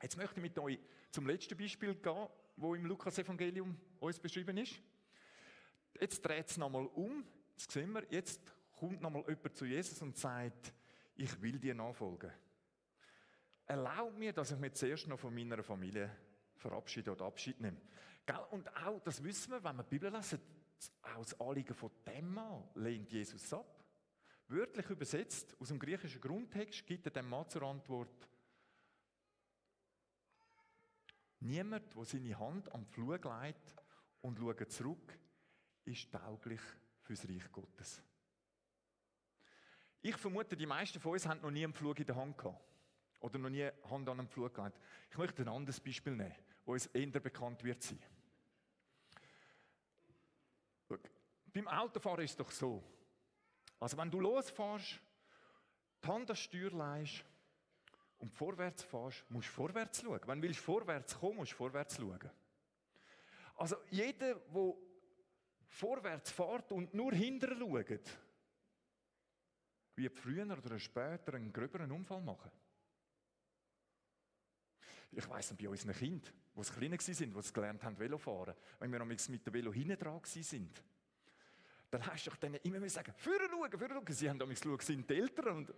Jetzt 0.00 0.16
möchte 0.16 0.36
ich 0.36 0.42
mit 0.42 0.58
euch 0.58 0.78
zum 1.10 1.26
letzten 1.26 1.56
Beispiel 1.56 1.94
gehen, 1.94 2.28
wo 2.56 2.74
im 2.74 2.86
Lukas-Evangelium 2.86 3.76
uns 4.00 4.20
beschrieben 4.20 4.56
ist. 4.58 4.80
Jetzt 6.00 6.20
dreht 6.22 6.48
es 6.48 6.56
nochmal 6.56 6.86
um. 6.86 7.24
Jetzt 7.52 7.70
sehen 7.70 7.92
wir, 7.92 8.04
jetzt 8.10 8.40
kommt 8.72 9.00
nochmal 9.00 9.24
jemand 9.28 9.56
zu 9.56 9.64
Jesus 9.64 10.00
und 10.02 10.16
sagt, 10.16 10.72
ich 11.16 11.40
will 11.40 11.58
dir 11.58 11.74
nachfolgen. 11.74 12.32
Erlaub 13.66 14.16
mir, 14.16 14.32
dass 14.32 14.50
ich 14.50 14.58
mich 14.58 14.74
zuerst 14.74 15.06
noch 15.06 15.18
von 15.18 15.34
meiner 15.34 15.62
Familie 15.62 16.10
verabschiede 16.56 17.12
oder 17.12 17.26
Abschied 17.26 17.60
nehme. 17.60 17.80
Und 18.50 18.68
auch, 18.76 19.00
das 19.00 19.22
wissen 19.22 19.52
wir, 19.52 19.64
wenn 19.64 19.76
wir 19.76 19.82
die 19.82 19.90
Bibel 19.90 20.12
lesen, 20.12 20.40
auch 21.02 21.22
das 21.22 21.40
Anliegen 21.40 21.74
von 21.74 21.90
dem 22.06 22.32
Mann 22.32 22.64
lehnt 22.74 23.10
Jesus 23.10 23.52
ab. 23.52 23.84
Wörtlich 24.48 24.88
übersetzt, 24.90 25.56
aus 25.60 25.68
dem 25.68 25.78
griechischen 25.78 26.20
Grundtext, 26.20 26.86
gibt 26.86 27.06
er 27.06 27.12
dem 27.12 27.28
Mann 27.28 27.48
zur 27.48 27.62
Antwort, 27.62 28.28
Niemand, 31.44 31.96
der 31.96 32.04
seine 32.04 32.38
Hand 32.38 32.72
am 32.72 32.86
Flug 32.86 33.24
legt 33.24 33.74
und 34.20 34.38
schaut 34.38 34.70
zurück, 34.70 35.18
ist 35.84 36.12
tauglich 36.12 36.60
fürs 37.00 37.28
Reich 37.28 37.50
Gottes. 37.50 38.00
Ich 40.02 40.16
vermute, 40.16 40.56
die 40.56 40.66
meisten 40.66 41.00
von 41.00 41.12
uns 41.12 41.26
haben 41.26 41.40
noch 41.40 41.50
nie 41.50 41.64
einen 41.64 41.72
Flug 41.72 41.98
in 41.98 42.06
der 42.06 42.14
Hand 42.14 42.38
gehabt. 42.38 42.71
Oder 43.22 43.38
noch 43.38 43.50
nie 43.50 43.68
Hand 43.88 44.08
an 44.08 44.18
einem 44.18 44.28
Flug 44.28 44.54
gehabt. 44.54 44.78
Ich 45.10 45.16
möchte 45.16 45.42
ein 45.42 45.48
anderes 45.48 45.80
Beispiel 45.80 46.14
nehmen, 46.14 46.34
wo 46.64 46.72
uns 46.72 46.86
eher 46.86 47.06
bekannt 47.20 47.62
wird 47.62 47.82
sein. 47.82 48.00
Schau, 50.88 50.98
beim 51.54 51.68
Autofahren 51.68 52.24
ist 52.24 52.32
es 52.32 52.36
doch 52.36 52.50
so. 52.50 52.82
Also 53.78 53.96
wenn 53.96 54.10
du 54.10 54.20
losfährst, 54.20 55.00
die 56.02 56.08
Hand 56.08 56.30
an 56.30 56.36
Steuer 56.36 56.70
leist 56.72 57.24
und 58.18 58.32
vorwärts 58.32 58.82
fährst, 58.82 59.24
musst 59.30 59.48
du 59.48 59.52
vorwärts 59.52 60.02
schauen. 60.02 60.20
Wenn 60.26 60.42
du 60.42 60.54
vorwärts 60.54 61.18
kommen, 61.18 61.36
musst 61.36 61.52
du 61.52 61.56
vorwärts 61.56 61.96
schauen. 61.96 62.30
Also 63.56 63.76
jeder, 63.90 64.34
der 64.34 64.74
vorwärts 65.68 66.32
fährt 66.32 66.72
und 66.72 66.92
nur 66.92 67.12
hinterher 67.12 67.56
schaut, 67.58 68.18
wird 69.94 70.18
früher 70.18 70.58
oder 70.58 70.78
später 70.78 71.34
einen 71.34 71.52
gröberen 71.52 71.92
Unfall 71.92 72.20
machen. 72.20 72.50
Ich 75.14 75.28
weiss 75.28 75.50
noch, 75.50 75.58
bei 75.58 75.68
unseren 75.68 75.94
Kindern, 75.94 76.32
die 76.56 76.62
klein 76.62 76.92
waren, 76.92 77.42
die 77.42 77.52
gelernt 77.52 77.84
haben, 77.84 77.98
Velofahren, 77.98 78.54
wenn 78.80 78.90
wir 78.90 79.04
mit 79.04 79.28
dem 79.28 79.54
Velo 79.54 79.72
hinten 79.72 79.98
dran 79.98 80.20
sind, 80.24 80.82
dann 81.92 82.06
hast 82.06 82.26
du 82.26 82.30
doch 82.30 82.38
denen 82.38 82.54
immer 82.62 82.88
sagen, 82.88 83.12
führen 83.18 83.50
schauen, 83.50 83.78
führen 83.78 83.92
schauen. 83.92 84.14
Sie 84.14 84.30
haben 84.30 84.38
damals 84.38 84.62
geschaut, 84.62 84.80
sind 84.80 85.10
die 85.10 85.14
Eltern. 85.14 85.58
Und 85.58 85.74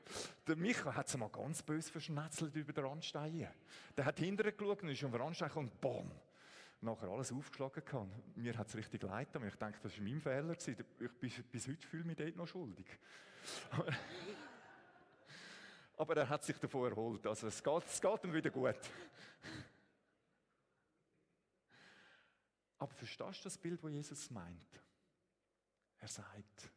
der 0.46 0.54
Micha 0.54 0.94
hat 0.94 1.08
sie 1.08 1.18
mal 1.18 1.28
ganz 1.28 1.60
böse 1.60 1.90
verschnetzelt 1.90 2.54
über 2.54 2.72
den 2.72 2.84
Randstein. 2.84 3.48
Der 3.96 4.04
hat 4.04 4.20
hinterher 4.20 4.52
geschaut 4.52 4.84
und 4.84 4.90
ist 4.90 5.02
den 5.02 5.12
Randstein 5.12 5.50
und 5.50 5.80
BOM! 5.80 6.12
Nachher 6.82 7.08
alles 7.08 7.32
aufgeschlagen 7.32 7.84
kann. 7.84 8.12
Mir 8.36 8.56
hat 8.56 8.68
es 8.68 8.76
richtig 8.76 9.02
leid 9.02 9.34
aber 9.34 9.46
ich 9.46 9.56
denke, 9.56 9.78
das 9.82 9.98
war 9.98 10.04
mein 10.04 10.20
Fehler. 10.20 10.52
Ich 10.52 11.10
bis, 11.18 11.42
bis 11.50 11.66
heute 11.66 11.84
fühle 11.84 12.04
mich 12.04 12.16
dort 12.16 12.36
noch 12.36 12.46
schuldig. 12.46 12.86
Aber 15.96 16.16
er 16.16 16.28
hat 16.28 16.44
sich 16.44 16.58
davon 16.58 16.90
erholt. 16.90 17.26
Also 17.26 17.46
es 17.46 17.62
geht, 17.62 17.86
es 17.86 18.00
geht 18.00 18.24
ihm 18.24 18.32
wieder 18.32 18.50
gut. 18.50 18.76
Aber 22.78 22.92
verstehst 22.92 23.40
du 23.40 23.44
das 23.44 23.58
Bild, 23.58 23.82
das 23.82 23.90
Jesus 23.90 24.30
meint? 24.30 24.80
Er 25.98 26.08
sagt, 26.08 26.70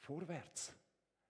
vorwärts. 0.00 0.74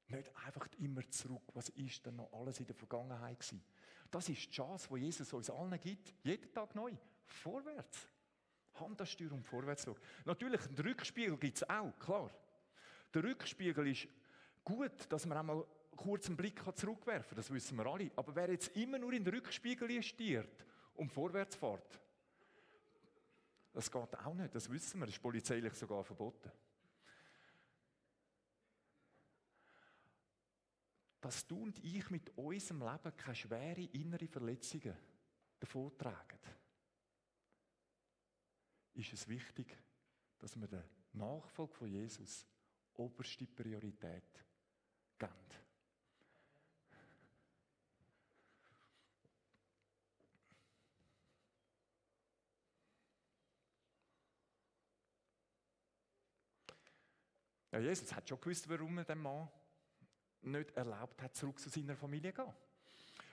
Nicht 0.09 0.37
einfach 0.37 0.69
immer 0.79 1.09
zurück. 1.11 1.43
Was 1.55 1.69
ist 1.71 2.05
denn 2.05 2.17
noch 2.17 2.33
alles 2.33 2.61
in 2.61 2.67
der 2.67 2.75
Vergangenheit 2.75 3.39
gewesen? 3.39 3.65
Das 4.11 4.29
ist 4.29 4.47
die 4.47 4.51
Chance, 4.51 4.89
die 4.93 5.01
Jesus 5.01 5.33
uns 5.33 5.51
allen 5.51 5.79
gibt. 5.81 6.15
Jeden 6.23 6.53
Tag 6.53 6.75
neu. 6.75 6.93
Vorwärts. 7.27 8.09
Hand 8.75 9.01
an 9.01 9.07
Steuer 9.07 9.33
und 9.33 9.45
vorwärts 9.45 9.85
schauen. 9.85 9.97
Natürlich, 10.25 10.61
einen 10.67 10.79
Rückspiegel 10.79 11.37
gibt 11.39 11.57
es 11.59 11.69
auch, 11.69 11.97
klar. 11.99 12.31
Der 13.13 13.23
Rückspiegel 13.23 13.87
ist 13.87 14.09
gut, 14.65 14.93
dass 15.09 15.27
man 15.27 15.39
einmal 15.39 15.65
kurz 15.97 16.27
einen 16.27 16.37
Blick 16.37 16.61
zurückwerfen 16.75 17.37
das 17.37 17.51
wissen 17.51 17.77
wir 17.77 17.87
alle. 17.87 18.11
Aber 18.17 18.35
wer 18.35 18.51
jetzt 18.51 18.77
immer 18.77 18.99
nur 18.99 19.13
in 19.13 19.25
den 19.25 19.35
Rückspiegel 19.35 19.91
investiert 19.91 20.65
und 20.95 21.11
vorwärts 21.11 21.57
fährt, 21.57 22.01
das 23.73 23.91
geht 23.91 24.19
auch 24.19 24.35
nicht, 24.35 24.55
das 24.55 24.71
wissen 24.71 25.01
wir, 25.01 25.07
das 25.07 25.17
ist 25.17 25.23
polizeilich 25.23 25.75
sogar 25.75 26.05
verboten. 26.05 26.51
Dass 31.21 31.47
du 31.47 31.63
und 31.63 31.83
ich 31.83 32.09
mit 32.11 32.37
unserem 32.37 32.83
Leben 32.83 33.17
keine 33.17 33.35
schwere 33.35 33.83
innere 33.93 34.29
Verletzungen 34.29 34.95
davontragen, 35.59 36.39
ist 38.95 39.13
es 39.13 39.27
wichtig, 39.27 39.77
dass 40.39 40.55
wir 40.61 40.69
der 40.69 40.85
Nachfolge 41.15 41.75
von 41.75 41.89
Jesus 41.89 42.47
oberste 42.95 43.47
Priorität 43.47 44.45
geben. 45.19 45.64
Ja, 57.75 57.81
Jesus 57.81 58.15
hat 58.15 58.29
schon 58.29 58.41
gewusst, 58.41 58.69
warum 58.69 58.99
er 58.99 59.05
dem 59.05 59.21
Mann 59.21 59.49
nicht 60.43 60.71
erlaubt 60.77 61.21
hat, 61.21 61.35
zurück 61.35 61.59
zu 61.59 61.69
seiner 61.69 61.97
Familie 61.97 62.33
zu 62.33 62.45
gehen. 62.45 62.55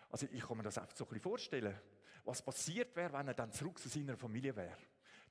Also 0.09 0.27
ich 0.31 0.41
kann 0.41 0.57
mir 0.57 0.63
das 0.63 0.79
einfach 0.79 0.95
so 0.95 1.03
ein 1.03 1.09
bisschen 1.09 1.21
vorstellen. 1.21 1.79
Was 2.25 2.41
passiert 2.41 2.95
wäre, 2.95 3.13
wenn 3.13 3.27
er 3.27 3.35
dann 3.35 3.51
zurück 3.51 3.77
zu 3.77 3.87
seiner 3.87 4.17
Familie 4.17 4.55
wäre. 4.55 4.77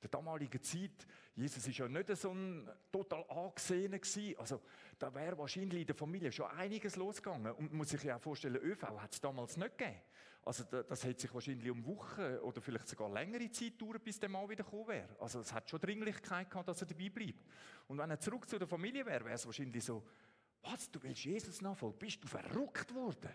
Der 0.01 0.09
damaligen 0.09 0.61
Zeit, 0.61 1.05
Jesus 1.35 1.67
ist 1.67 1.77
ja 1.77 1.87
nicht 1.87 2.15
so 2.17 2.31
ein 2.31 2.67
total 2.91 3.23
angesehener 3.29 3.99
gewesen. 3.99 4.35
Also 4.39 4.61
da 4.97 5.13
wäre 5.13 5.37
wahrscheinlich 5.37 5.81
in 5.81 5.87
der 5.87 5.95
Familie 5.95 6.31
schon 6.31 6.47
einiges 6.47 6.95
losgegangen. 6.95 7.51
Und 7.53 7.69
man 7.69 7.77
muss 7.77 7.89
sich 7.89 8.03
ja 8.03 8.17
auch 8.17 8.21
vorstellen, 8.21 8.55
ÖV 8.55 8.83
hat 8.83 9.13
es 9.13 9.21
damals 9.21 9.57
nicht 9.57 9.77
gegeben. 9.77 10.01
Also 10.43 10.63
das 10.63 11.03
hätte 11.03 11.21
sich 11.21 11.33
wahrscheinlich 11.33 11.69
um 11.69 11.85
Wochen 11.85 12.37
oder 12.39 12.61
vielleicht 12.61 12.87
sogar 12.87 13.11
längere 13.11 13.51
Zeit 13.51 13.79
dauern, 13.79 13.99
bis 14.03 14.19
der 14.19 14.29
Mann 14.29 14.49
wieder 14.49 14.63
gekommen 14.63 14.87
wäre. 14.87 15.15
Also 15.19 15.39
es 15.39 15.53
hat 15.53 15.69
schon 15.69 15.79
Dringlichkeit 15.79 16.49
gehabt, 16.49 16.67
dass 16.67 16.81
er 16.81 16.87
dabei 16.87 17.09
bleibt. 17.09 17.45
Und 17.87 17.99
wenn 17.99 18.09
er 18.09 18.19
zurück 18.19 18.49
zu 18.49 18.57
der 18.57 18.67
Familie 18.67 19.05
wäre, 19.05 19.23
wäre 19.23 19.35
es 19.35 19.45
wahrscheinlich 19.45 19.83
so, 19.83 20.03
was, 20.63 20.89
du 20.89 21.01
willst 21.03 21.25
Jesus 21.25 21.61
nachfolgen? 21.61 21.99
Bist 21.99 22.23
du 22.23 22.27
verrückt 22.27 22.93
worden? 22.93 23.31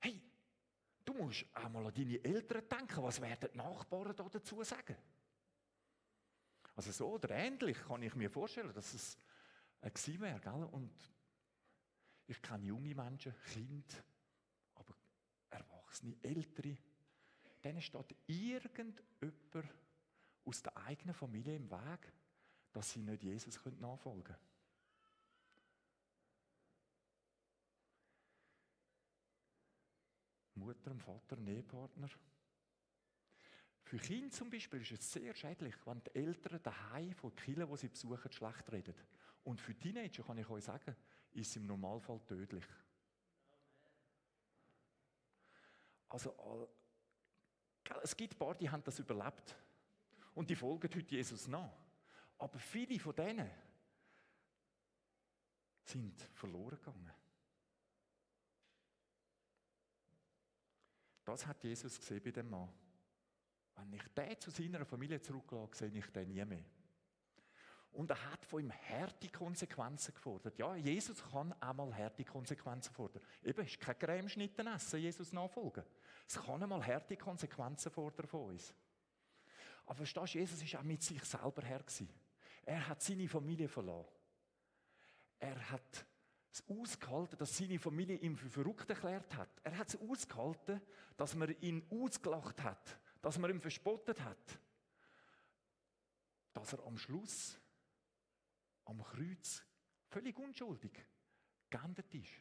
Hey, 0.00 0.22
du 1.04 1.12
musst 1.14 1.44
auch 1.52 1.68
mal 1.68 1.86
an 1.86 1.94
deine 1.94 2.24
Eltern 2.24 2.62
denken. 2.68 3.02
Was 3.02 3.20
werden 3.20 3.48
die 3.52 3.58
Nachbarn 3.58 4.16
da 4.16 4.26
dazu 4.30 4.62
sagen? 4.62 4.96
Also 6.82 6.90
so 6.90 7.12
oder 7.12 7.30
ähnlich 7.30 7.78
kann 7.86 8.02
ich 8.02 8.12
mir 8.16 8.28
vorstellen, 8.28 8.72
dass 8.72 8.92
es 8.92 9.16
äh, 9.82 9.88
gewesen 9.88 10.20
wäre. 10.20 10.40
Gell? 10.40 10.64
Und 10.64 10.92
ich 12.26 12.42
kenne 12.42 12.66
junge 12.66 12.92
Menschen, 12.92 13.32
Kinder, 13.52 13.94
Erwachsene, 15.48 16.16
Ältere, 16.22 16.76
denen 17.62 17.80
steht 17.80 18.16
irgendjemand 18.26 19.00
aus 20.44 20.60
der 20.60 20.76
eigenen 20.76 21.14
Familie 21.14 21.54
im 21.54 21.70
Weg, 21.70 22.12
dass 22.72 22.90
sie 22.90 22.98
nicht 22.98 23.22
Jesus 23.22 23.60
nachfolgen 23.78 24.24
können. 24.24 24.40
Mutter, 30.56 30.96
Vater, 30.96 31.38
Ehepartner. 31.46 32.08
Für 33.92 33.98
Kinder 33.98 34.30
zum 34.30 34.48
Beispiel 34.48 34.80
ist 34.80 34.92
es 34.92 35.12
sehr 35.12 35.34
schädlich, 35.34 35.74
wenn 35.84 36.02
die 36.02 36.14
Eltern 36.14 36.62
daheim 36.62 37.12
von 37.12 37.36
Kindern, 37.36 37.68
die 37.68 37.76
sie 37.76 37.88
besuchen, 37.88 38.32
schlecht 38.32 38.72
reden. 38.72 38.94
Und 39.44 39.60
für 39.60 39.74
Teenager 39.74 40.22
kann 40.22 40.38
ich 40.38 40.48
euch 40.48 40.64
sagen, 40.64 40.96
ist 41.32 41.50
es 41.50 41.56
im 41.56 41.66
Normalfall 41.66 42.18
tödlich. 42.20 42.64
Also, 46.08 46.70
es 48.02 48.16
gibt 48.16 48.34
ein 48.34 48.38
paar, 48.38 48.54
die 48.54 48.70
haben 48.70 48.82
das 48.82 48.98
überlebt. 48.98 49.54
Und 50.34 50.48
die 50.48 50.56
folgen 50.56 50.88
heute 50.94 51.14
Jesus 51.14 51.46
nach. 51.46 51.76
Aber 52.38 52.58
viele 52.58 52.98
von 52.98 53.14
denen 53.14 53.50
sind 55.84 56.18
verloren 56.32 56.78
gegangen. 56.78 57.12
Das 61.26 61.46
hat 61.46 61.62
Jesus 61.62 62.00
gesehen 62.00 62.22
bei 62.24 62.30
dem 62.30 62.48
Mann. 62.48 62.81
Wenn 63.76 63.92
ich 63.92 64.02
den 64.14 64.40
zu 64.40 64.50
seiner 64.50 64.84
Familie 64.84 65.20
zurücklasse, 65.20 65.88
sehe 65.88 65.98
ich 65.98 66.06
den 66.06 66.28
nie 66.28 66.44
mehr. 66.44 66.64
Und 67.92 68.08
er 68.10 68.32
hat 68.32 68.44
von 68.46 68.62
ihm 68.62 68.72
harte 68.72 69.28
Konsequenzen 69.28 70.14
gefordert. 70.14 70.58
Ja, 70.58 70.74
Jesus 70.76 71.22
kann 71.30 71.52
einmal 71.60 71.94
harte 71.94 72.24
Konsequenzen 72.24 72.92
fordern. 72.94 73.22
Eben, 73.44 73.66
ist 73.66 73.80
kein 73.80 73.98
Cremeschnitten 73.98 74.66
essen, 74.66 75.00
Jesus 75.00 75.32
nachfolgen. 75.32 75.84
Es 76.26 76.40
kann 76.40 76.62
einmal 76.62 76.84
harte 76.86 77.16
Konsequenzen 77.16 77.92
fordern 77.92 78.26
von 78.26 78.46
uns. 78.46 78.72
Aber 79.84 79.96
verstehst 79.96 80.34
du, 80.34 80.38
Jesus 80.38 80.72
war 80.72 80.80
auch 80.80 80.84
mit 80.84 81.02
sich 81.02 81.22
selber. 81.24 81.62
Gewesen. 81.62 82.08
Er 82.64 82.88
hat 82.88 83.02
seine 83.02 83.28
Familie 83.28 83.68
verloren. 83.68 84.08
Er 85.38 85.70
hat 85.70 86.06
es 86.50 86.62
ausgehalten, 86.68 87.36
dass 87.38 87.56
seine 87.56 87.78
Familie 87.78 88.16
ihn 88.16 88.36
für 88.36 88.48
verrückt 88.48 88.88
erklärt 88.88 89.34
hat. 89.36 89.48
Er 89.64 89.76
hat 89.76 89.88
es 89.88 90.00
ausgehalten, 90.00 90.80
dass 91.16 91.34
man 91.34 91.54
ihn 91.60 91.84
ausgelacht 91.90 92.62
hat, 92.62 92.98
dass 93.22 93.38
man 93.38 93.50
ihn 93.50 93.60
verspottet 93.60 94.20
hat. 94.20 94.58
Dass 96.52 96.74
er 96.74 96.84
am 96.84 96.98
Schluss, 96.98 97.58
am 98.84 99.02
Kreuz, 99.02 99.62
völlig 100.08 100.38
unschuldig, 100.38 100.92
geendet 101.70 102.12
ist. 102.14 102.32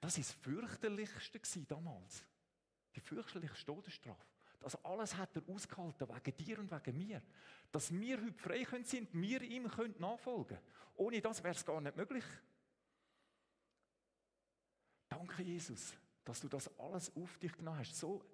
Das 0.00 0.18
ist 0.18 0.30
das 0.30 0.38
fürchterlichste 0.42 1.64
damals. 1.64 2.24
Die 2.94 3.00
fürchterlichste 3.00 3.66
Todesstrafe. 3.66 4.26
Das 4.60 4.76
alles 4.84 5.16
hat 5.16 5.34
er 5.34 5.48
ausgehalten, 5.48 6.08
wegen 6.08 6.36
dir 6.36 6.58
und 6.58 6.70
wegen 6.70 6.98
mir. 6.98 7.22
Dass 7.72 7.90
wir 7.92 8.20
heute 8.20 8.38
frei 8.38 8.64
sind, 8.84 9.08
wir 9.12 9.42
ihm 9.42 9.68
können 9.68 9.94
nachfolgen 9.98 10.58
Ohne 10.94 11.20
das 11.20 11.42
wäre 11.42 11.54
es 11.54 11.64
gar 11.64 11.80
nicht 11.80 11.96
möglich. 11.96 12.24
Danke, 15.08 15.42
Jesus, 15.42 15.94
dass 16.24 16.40
du 16.40 16.48
das 16.48 16.78
alles 16.78 17.14
auf 17.16 17.38
dich 17.38 17.52
genommen 17.52 17.78
hast. 17.78 17.96
So 17.96 18.24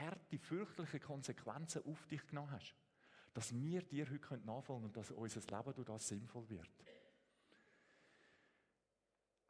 harte, 0.00 0.38
fürchterliche 0.38 1.00
Konsequenzen 1.00 1.84
auf 1.84 2.06
dich 2.06 2.26
genommen 2.26 2.50
hast. 2.52 2.74
Dass 3.34 3.54
wir 3.54 3.82
dir 3.82 4.08
heute 4.10 4.46
nachfolgen 4.46 4.84
und 4.86 4.96
dass 4.96 5.10
unser 5.10 5.40
Leben 5.40 5.74
durch 5.74 5.86
das 5.86 6.08
sinnvoll 6.08 6.48
wird. 6.50 6.68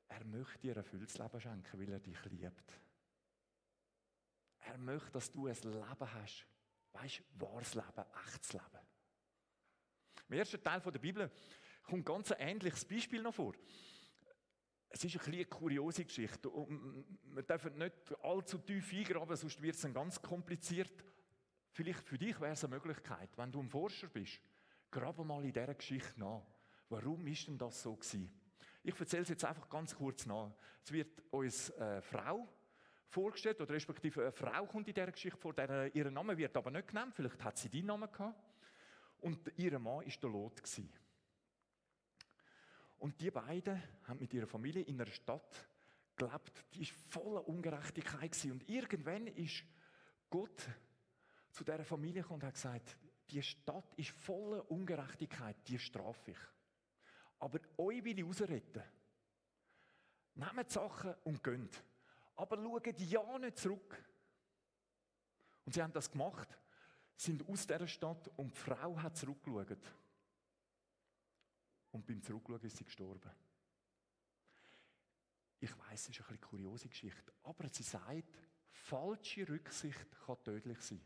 Er 0.09 0.25
möchte 0.25 0.59
dir 0.59 0.73
ein 0.73 0.77
erfülltes 0.79 1.19
Leben 1.19 1.41
schenken, 1.41 1.81
weil 1.81 1.93
er 1.93 2.01
dich 2.01 2.25
liebt. 2.27 2.81
Er 4.61 4.79
möchte, 4.79 5.11
dass 5.11 5.33
du 5.33 5.47
ein 5.47 5.55
Leben 5.55 6.13
hast. 6.15 6.47
Weißt 6.93 7.21
du, 7.21 7.41
wahres 7.41 7.75
Leben, 7.75 8.05
echtes 8.27 8.53
Leben. 8.53 8.87
Im 10.29 10.39
ersten 10.39 10.63
Teil 10.63 10.81
der 10.81 10.99
Bibel 10.99 11.31
kommt 11.83 12.07
ganz 12.07 12.33
ein 12.33 12.49
ähnliches 12.49 12.85
Beispiel 12.85 13.23
noch 13.23 13.35
vor. 13.35 13.55
Es 14.95 15.03
ist 15.05 15.27
ein 15.27 15.33
eine 15.33 15.45
kuriose 15.47 16.05
Geschichte. 16.05 16.51
wir 16.51 17.43
dürfen 17.43 17.79
nicht 17.79 17.95
allzu 18.23 18.59
tief 18.59 18.93
eingraben, 18.93 19.37
sonst 19.37 19.61
wird 19.63 19.75
es 19.75 19.81
dann 19.81 19.95
ganz 19.95 20.21
kompliziert. 20.21 21.05
Vielleicht 21.71 22.07
für 22.07 22.19
dich 22.19 22.39
wäre 22.41 22.53
es 22.53 22.63
eine 22.63 22.75
Möglichkeit, 22.75 23.31
wenn 23.37 23.51
du 23.51 23.61
ein 23.61 23.71
Forscher 23.71 24.09
bist, 24.09 24.41
grabe 24.91 25.25
mal 25.25 25.43
in 25.45 25.53
dieser 25.53 25.75
Geschichte 25.75 26.21
nach. 26.21 26.43
Warum 26.91 27.27
ist 27.27 27.49
denn 27.49 27.57
das 27.57 27.83
so 27.83 27.97
gewesen? 27.97 28.31
Ich 28.83 28.99
erzähle 29.01 29.23
es 29.23 29.31
jetzt 29.31 29.45
einfach 29.47 29.69
ganz 29.71 29.95
kurz 29.95 30.27
nach. 30.27 30.53
Es 30.85 30.93
wird 30.93 31.23
uns 31.31 31.71
eine 31.73 32.03
Frau 32.03 32.47
vorgestellt, 33.09 33.61
oder 33.63 33.73
respektive 33.73 34.23
eine 34.23 34.33
Frau 34.33 34.67
kommt 34.67 34.89
in 34.89 34.95
dieser 34.95 35.11
Geschichte 35.11 35.39
vor, 35.39 35.55
der, 35.55 35.95
ihr 35.95 36.11
Name 36.11 36.37
wird 36.37 36.55
aber 36.55 36.71
nicht 36.71 36.89
genannt, 36.89 37.15
vielleicht 37.15 37.43
hat 37.43 37.57
sie 37.57 37.71
deinen 37.71 37.87
Namen 37.87 38.13
gehabt. 38.13 38.39
Und 39.21 39.53
ihr 39.57 39.79
Mann 39.79 40.05
war 40.05 40.05
der 40.05 40.31
Lot. 40.31 40.63
Gewesen. 40.63 40.93
Und 43.03 43.21
die 43.21 43.33
beiden 43.33 43.83
haben 44.05 44.21
mit 44.21 44.33
ihrer 44.33 44.47
Familie 44.47 44.83
in 44.83 45.01
einer 45.01 45.11
Stadt 45.11 45.67
gelebt, 46.15 46.65
die 46.73 46.83
ist 46.83 46.93
voller 47.11 47.49
Ungerechtigkeit 47.49 48.31
gewesen. 48.31 48.53
Und 48.53 48.69
irgendwann 48.69 49.27
ist 49.27 49.65
Gott 50.31 50.69
zu 51.51 51.65
dieser 51.65 51.85
Familie 51.85 52.23
gekommen 52.23 52.43
und 52.43 52.47
hat 52.47 52.55
gesagt, 52.55 52.97
die 53.29 53.43
Stadt 53.43 53.93
ist 53.97 54.11
voller 54.11 54.71
Ungerechtigkeit, 54.71 55.57
die 55.67 55.81
strafe 55.81 56.31
ich. 56.31 56.39
Aber 57.41 57.59
euch 57.77 58.05
will 58.05 58.21
ich 58.21 58.25
rausretten. 58.25 58.85
Nehmt 60.37 60.71
die 60.71 60.73
Sachen 60.73 61.13
und 61.25 61.43
geht 61.43 61.83
aber 62.37 62.57
schauen 62.57 62.95
ja 62.99 63.39
nicht 63.41 63.59
zurück. 63.59 64.01
Und 65.65 65.75
sie 65.75 65.83
haben 65.83 65.93
das 65.93 66.09
gemacht, 66.09 66.57
sind 67.17 67.49
aus 67.49 67.67
dieser 67.67 67.89
Stadt 67.89 68.31
und 68.37 68.55
die 68.55 68.61
Frau 68.61 68.97
hat 68.97 69.17
zurückgeschaut. 69.17 69.93
Und 71.93 72.07
beim 72.07 72.23
Zurückschauen 72.23 72.63
ist 72.63 72.77
sie 72.77 72.85
gestorben. 72.85 73.31
Ich 75.61 75.79
weiß, 75.79 76.09
es 76.09 76.19
ist 76.19 76.29
eine 76.29 76.39
kuriose 76.39 76.89
Geschichte, 76.89 77.33
aber 77.45 77.69
sie 77.69 77.85
sagt, 77.85 78.37
falsche 78.71 79.49
Rücksicht 79.49 80.11
kann 80.27 80.43
tödlich 80.43 80.81
sein. 80.81 81.01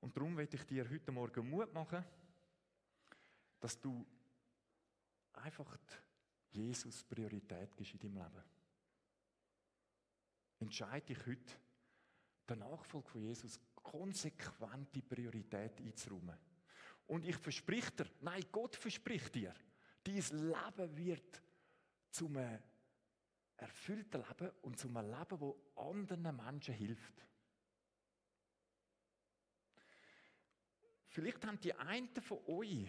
Und 0.00 0.16
darum 0.16 0.34
möchte 0.34 0.56
ich 0.56 0.64
dir 0.64 0.88
heute 0.88 1.10
Morgen 1.10 1.48
Mut 1.48 1.72
machen, 1.72 2.04
dass 3.60 3.80
du 3.80 4.06
einfach 5.32 5.78
Jesus 6.50 7.04
Priorität 7.04 7.76
gibst 7.76 7.94
in 7.94 7.98
deinem 7.98 8.16
Leben. 8.16 8.44
Entscheide 10.60 11.06
dich 11.06 11.26
heute, 11.26 11.54
der 12.48 12.56
Nachfolge 12.56 13.08
von 13.08 13.22
Jesus 13.22 13.60
konsequente 13.74 15.02
Priorität 15.02 15.80
einzuräumen. 15.80 16.36
Und 17.08 17.24
ich 17.24 17.36
verspreche 17.36 17.90
dir, 17.90 18.06
nein, 18.20 18.44
Gott 18.52 18.76
verspricht 18.76 19.34
dir, 19.34 19.54
dein 20.04 20.14
Leben 20.14 20.96
wird 20.96 21.42
zum 22.10 22.38
erfüllten 23.56 24.22
Leben 24.22 24.50
und 24.62 24.78
zum 24.78 24.94
Leben, 24.94 25.40
wo 25.40 25.58
anderen 25.74 26.36
Menschen 26.36 26.74
hilft. 26.74 27.26
Vielleicht 31.08 31.44
haben 31.44 31.58
die 31.60 31.74
einen 31.74 32.14
von 32.20 32.38
euch 32.46 32.88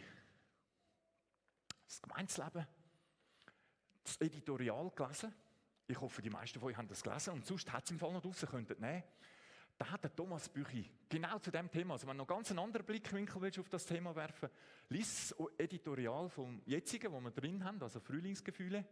das 1.87 2.01
Gemeinsleben 2.01 2.67
das 4.03 4.17
Editorial 4.21 4.91
gelesen. 4.91 5.33
Ich 5.87 5.99
hoffe, 5.99 6.21
die 6.21 6.29
meisten 6.29 6.59
von 6.59 6.69
euch 6.69 6.77
haben 6.77 6.87
das 6.87 7.01
gelesen. 7.01 7.33
Und 7.33 7.45
sonst 7.45 7.71
hat 7.71 7.85
es 7.85 7.91
im 7.91 7.99
Fall 7.99 8.11
noch 8.11 8.21
draußen, 8.21 8.47
könntet 8.47 8.79
nehmen. 8.79 9.03
Da 9.79 9.89
hat 9.89 10.03
der 10.03 10.13
Thomas 10.13 10.49
Büchi 10.49 10.91
genau 11.07 11.39
zu 11.39 11.51
dem 11.51 11.71
Thema, 11.71 11.93
also 11.93 12.05
wenn 12.05 12.17
du 12.17 12.23
noch 12.23 12.27
ganz 12.27 12.49
einen 12.49 12.59
anderen 12.59 12.85
Blickwinkel 12.85 13.41
willst 13.41 13.59
auf 13.59 13.69
das 13.69 13.85
Thema 13.85 14.13
werfen, 14.13 14.49
lies 14.89 15.29
das 15.29 15.47
Editorial 15.57 16.27
vom 16.27 16.61
jetzigen, 16.65 17.13
wo 17.13 17.21
wir 17.21 17.31
drin 17.31 17.63
haben, 17.63 17.81
also 17.81 18.01
Frühlingsgefühle. 18.01 18.85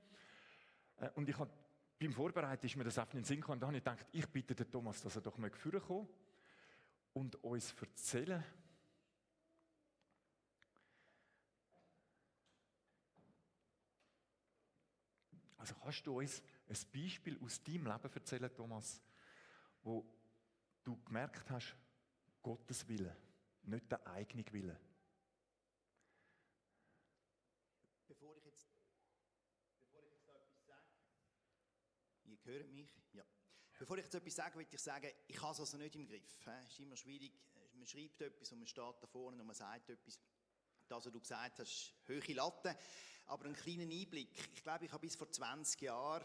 Äh, 0.96 1.10
und 1.16 1.28
ich 1.28 1.38
habe 1.38 1.52
beim 2.00 2.14
Vorbereiten 2.14 2.66
ist 2.66 2.78
mir 2.78 2.86
das 2.86 2.98
in 2.98 3.06
den 3.12 3.24
Sinn 3.26 3.42
gekommen, 3.42 3.60
da 3.60 3.68
habe 3.68 3.76
ich 3.76 3.84
gedacht, 3.84 4.06
ich 4.14 4.28
bitte 4.30 4.56
den 4.56 4.72
Thomas, 4.72 5.02
dass 5.02 5.18
er 5.18 5.22
doch 5.22 5.38
mal 5.38 5.52
kommen 5.52 6.08
und 7.12 7.36
uns 7.44 7.76
erzählen 7.82 8.42
Also 15.58 15.76
kannst 15.84 16.08
du 16.08 16.18
uns 16.18 16.42
ein 16.70 16.78
Beispiel 16.94 17.38
aus 17.44 17.62
deinem 17.62 17.88
Leben 17.88 18.14
erzählen, 18.14 18.56
Thomas, 18.56 19.02
wo 19.84 20.06
du 20.88 20.96
gemerkt 21.04 21.50
hast, 21.50 21.76
Gottes 22.42 22.88
Wille, 22.88 23.16
nicht 23.64 23.92
der 23.92 24.08
eigene 24.08 24.46
Wille? 24.54 24.80
Bevor 28.08 28.38
ich 28.38 28.46
jetzt, 28.46 28.70
bevor 29.82 30.02
ich 30.06 30.12
jetzt 30.14 30.30
etwas 30.30 30.66
sage, 30.66 30.88
ihr 32.24 32.38
hört 32.46 32.72
mich, 32.72 32.90
ja. 33.12 33.26
Bevor 33.78 33.98
ich 33.98 34.06
jetzt 34.06 34.16
etwas 34.16 34.36
sage, 34.36 34.58
will 34.58 34.68
ich 34.72 34.80
sagen, 34.80 35.12
ich 35.28 35.42
habe 35.42 35.52
es 35.52 35.60
also 35.60 35.78
nicht 35.78 35.96
im 35.96 36.08
Griff. 36.08 36.48
Es 36.48 36.72
ist 36.72 36.80
immer 36.80 36.96
schwierig, 36.96 37.34
man 37.74 37.86
schreibt 37.86 38.22
etwas 38.22 38.52
und 38.54 38.60
man 38.60 38.68
steht 38.68 38.96
da 39.02 39.08
vorne 39.08 39.42
und 39.42 39.46
man 39.46 39.56
sagt 39.56 39.90
etwas. 39.90 40.22
Das, 40.88 41.06
was 41.06 41.12
du 41.12 41.20
gesagt 41.20 41.60
hast, 41.60 41.94
höhere 42.06 42.32
Latte. 42.32 42.78
Aber 43.26 43.44
einen 43.44 43.56
kleinen 43.56 43.92
Einblick. 43.92 44.30
Ich 44.54 44.64
glaube, 44.64 44.86
ich 44.86 44.92
habe 44.92 45.02
bis 45.02 45.18
vor 45.18 45.30
20 45.30 45.82
Jahren 45.82 46.24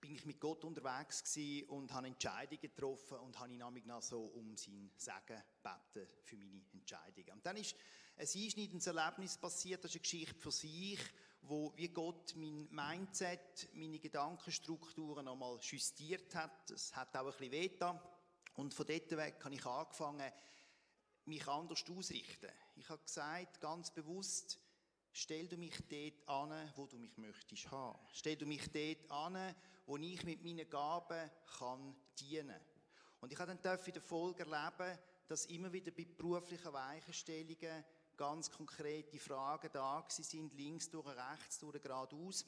bin 0.00 0.14
ich 0.14 0.24
mit 0.24 0.40
Gott 0.40 0.64
unterwegs 0.64 1.36
und 1.68 1.92
habe 1.92 2.06
Entscheidungen 2.06 2.60
getroffen 2.60 3.18
und 3.18 3.38
habe 3.38 3.52
ihn 3.52 3.86
noch 3.86 4.02
so 4.02 4.24
um 4.24 4.56
sein 4.56 4.90
Segen 4.96 5.42
beten 5.62 6.08
für 6.24 6.36
meine 6.36 6.62
Entscheidungen. 6.72 7.30
Und 7.32 7.44
dann 7.44 7.56
ist 7.56 7.76
ein 8.16 8.26
einschneidendes 8.26 8.86
Erlebnis 8.86 9.36
passiert, 9.36 9.84
das 9.84 9.90
ist 9.90 9.96
eine 9.96 10.02
Geschichte 10.02 10.34
für 10.34 10.50
sich, 10.50 11.00
wo 11.42 11.72
wie 11.76 11.88
Gott 11.88 12.34
mein 12.36 12.68
Mindset, 12.70 13.68
meine 13.74 13.98
Gedankenstrukturen 13.98 15.24
nochmal 15.24 15.58
justiert 15.60 16.34
hat. 16.34 16.70
Es 16.70 16.94
hat 16.94 17.16
auch 17.16 17.26
ein 17.26 17.30
bisschen 17.32 17.52
wehgetan. 17.52 18.00
Und 18.54 18.74
von 18.74 18.86
dort 18.86 19.10
weg 19.12 19.40
habe 19.42 19.54
ich 19.54 19.64
angefangen, 19.64 20.32
mich 21.24 21.46
anders 21.46 21.82
auszurichten. 21.82 22.50
Ich 22.76 22.88
habe 22.88 23.02
gesagt, 23.02 23.60
ganz 23.60 23.90
bewusst, 23.90 24.58
Stell 25.12 25.48
du 25.48 25.56
mich 25.56 25.74
dort 25.88 26.28
an, 26.28 26.72
wo 26.76 26.86
du 26.86 26.98
mich 26.98 27.16
möchtest 27.16 27.70
haben. 27.70 27.98
Stell 28.12 28.36
du 28.36 28.46
mich 28.46 28.70
dort 28.70 29.10
an, 29.10 29.54
wo 29.86 29.96
ich 29.96 30.22
mit 30.24 30.42
meinen 30.42 30.68
Gaben 30.68 31.30
kann 31.58 31.96
dienen. 32.18 32.60
Und 33.20 33.32
ich 33.32 33.38
habe 33.38 33.54
dann 33.56 33.78
in 33.78 33.92
der 33.92 34.02
Folge 34.02 34.44
erleben, 34.44 34.98
dass 35.26 35.46
immer 35.46 35.72
wieder 35.72 35.90
bei 35.90 36.04
beruflichen 36.04 36.72
Weichenstellungen 36.72 37.84
ganz 38.16 38.50
konkrete 38.50 39.18
Fragen 39.18 39.70
da 39.72 40.04
sind, 40.08 40.52
links 40.54 40.90
durch, 40.90 41.06
rechts 41.06 41.58
durch, 41.58 41.80
geradeaus. 41.80 42.44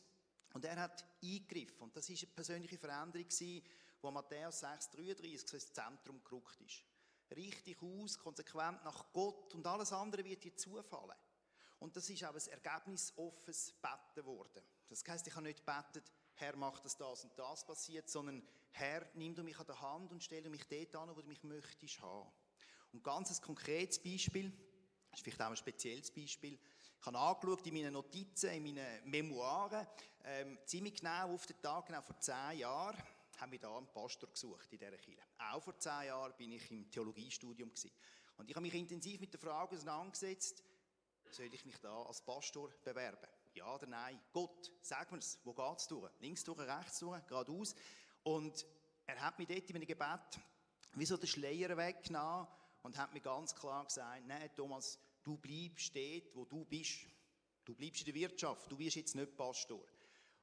Und 0.52 0.64
er 0.64 0.76
hat 0.76 1.04
eingegriffen. 1.22 1.78
Und 1.80 1.96
das 1.96 2.08
ist 2.08 2.24
eine 2.24 2.32
persönliche 2.32 2.78
Veränderung 2.78 3.26
gewesen, 3.26 3.62
wo 4.00 4.10
Matthäus 4.10 4.62
6,33 4.62 5.48
so 5.48 5.56
ins 5.56 5.72
Zentrum 5.72 6.22
gerückt 6.22 6.60
ist. 6.60 6.84
Richtig 7.34 7.82
aus, 7.82 8.18
konsequent 8.18 8.84
nach 8.84 9.12
Gott 9.12 9.54
und 9.54 9.66
alles 9.66 9.92
andere 9.92 10.24
wird 10.24 10.44
dir 10.44 10.54
zufallen. 10.54 11.16
Und 11.82 11.96
das 11.96 12.08
ist 12.08 12.22
auch 12.22 12.32
ein 12.32 12.48
ergebnisoffenes 12.48 13.72
Betten 13.72 14.14
geworden. 14.14 14.62
Das 14.88 15.02
heisst, 15.08 15.26
ich 15.26 15.34
habe 15.34 15.46
nicht 15.46 15.66
betet, 15.66 16.12
Herr, 16.34 16.54
mach, 16.54 16.78
dass 16.78 16.96
das 16.96 17.24
und 17.24 17.36
das 17.36 17.66
passiert, 17.66 18.08
sondern 18.08 18.40
Herr, 18.70 19.04
nimm 19.14 19.34
du 19.34 19.42
mich 19.42 19.58
an 19.58 19.66
der 19.66 19.80
Hand 19.80 20.12
und 20.12 20.22
stell 20.22 20.44
du 20.44 20.48
mich 20.48 20.62
dort 20.68 20.94
an, 20.94 21.16
wo 21.16 21.20
du 21.20 21.26
mich 21.26 21.42
möchtest 21.42 22.00
haben. 22.00 22.30
Und 22.92 23.02
ganz 23.02 23.36
ein 23.36 23.44
konkretes 23.44 23.98
Beispiel. 23.98 24.52
Das 25.10 25.18
ist 25.18 25.24
vielleicht 25.24 25.42
auch 25.42 25.50
ein 25.50 25.56
spezielles 25.56 26.12
Beispiel. 26.12 26.56
Ich 27.00 27.06
habe 27.06 27.18
angeschaut 27.18 27.66
in 27.66 27.74
meinen 27.74 27.94
Notizen, 27.94 28.50
in 28.50 28.62
meinen 28.62 29.10
Memoiren, 29.10 29.84
ähm, 30.22 30.58
ziemlich 30.64 30.94
genau 30.94 31.34
auf 31.34 31.46
den 31.46 31.60
Tag, 31.60 31.86
genau 31.86 32.00
vor 32.00 32.16
zehn 32.20 32.58
Jahren, 32.58 32.96
haben 33.38 33.50
wir 33.50 33.58
da 33.58 33.76
einen 33.76 33.88
Pastor 33.88 34.30
gesucht 34.30 34.72
in 34.72 34.78
dieser 34.78 34.98
Kirche. 34.98 35.22
Auch 35.50 35.60
vor 35.60 35.76
zehn 35.80 36.06
Jahren 36.06 36.32
bin 36.36 36.52
ich 36.52 36.70
im 36.70 36.88
Theologiestudium 36.88 37.70
gewesen. 37.70 37.90
Und 38.36 38.48
ich 38.48 38.54
habe 38.54 38.62
mich 38.62 38.74
intensiv 38.74 39.20
mit 39.20 39.32
der 39.32 39.40
Frage 39.40 39.74
auseinandergesetzt, 39.74 40.62
soll 41.34 41.52
ich 41.52 41.64
mich 41.64 41.78
da 41.78 42.02
als 42.02 42.20
Pastor 42.22 42.70
bewerben? 42.84 43.28
Ja 43.54 43.74
oder 43.74 43.86
nein? 43.86 44.20
Gott, 44.32 44.70
sag 44.80 45.10
mir 45.12 45.18
es, 45.18 45.38
wo 45.44 45.52
geht 45.52 45.78
es 45.78 45.86
durch? 45.86 46.10
Links 46.20 46.44
durch, 46.44 46.58
rechts 46.58 46.98
durch, 46.98 47.26
geradeaus? 47.26 47.74
Und 48.22 48.66
er 49.06 49.20
hat 49.20 49.38
mir 49.38 49.46
dort 49.46 49.68
in 49.68 49.76
einem 49.76 49.86
Gebet 49.86 50.40
wie 50.94 51.06
so 51.06 51.16
den 51.16 51.26
Schleier 51.26 51.76
weggenommen 51.76 52.46
und 52.82 52.98
hat 52.98 53.12
mir 53.12 53.20
ganz 53.20 53.54
klar 53.54 53.84
gesagt, 53.84 54.26
nein 54.26 54.50
Thomas, 54.54 54.98
du 55.22 55.36
bleibst 55.36 55.94
dort, 55.94 56.34
wo 56.34 56.44
du 56.44 56.64
bist. 56.64 57.06
Du 57.64 57.74
bleibst 57.74 58.00
in 58.00 58.06
der 58.06 58.14
Wirtschaft, 58.14 58.70
du 58.70 58.78
wirst 58.78 58.96
jetzt 58.96 59.14
nicht 59.14 59.36
Pastor. 59.36 59.84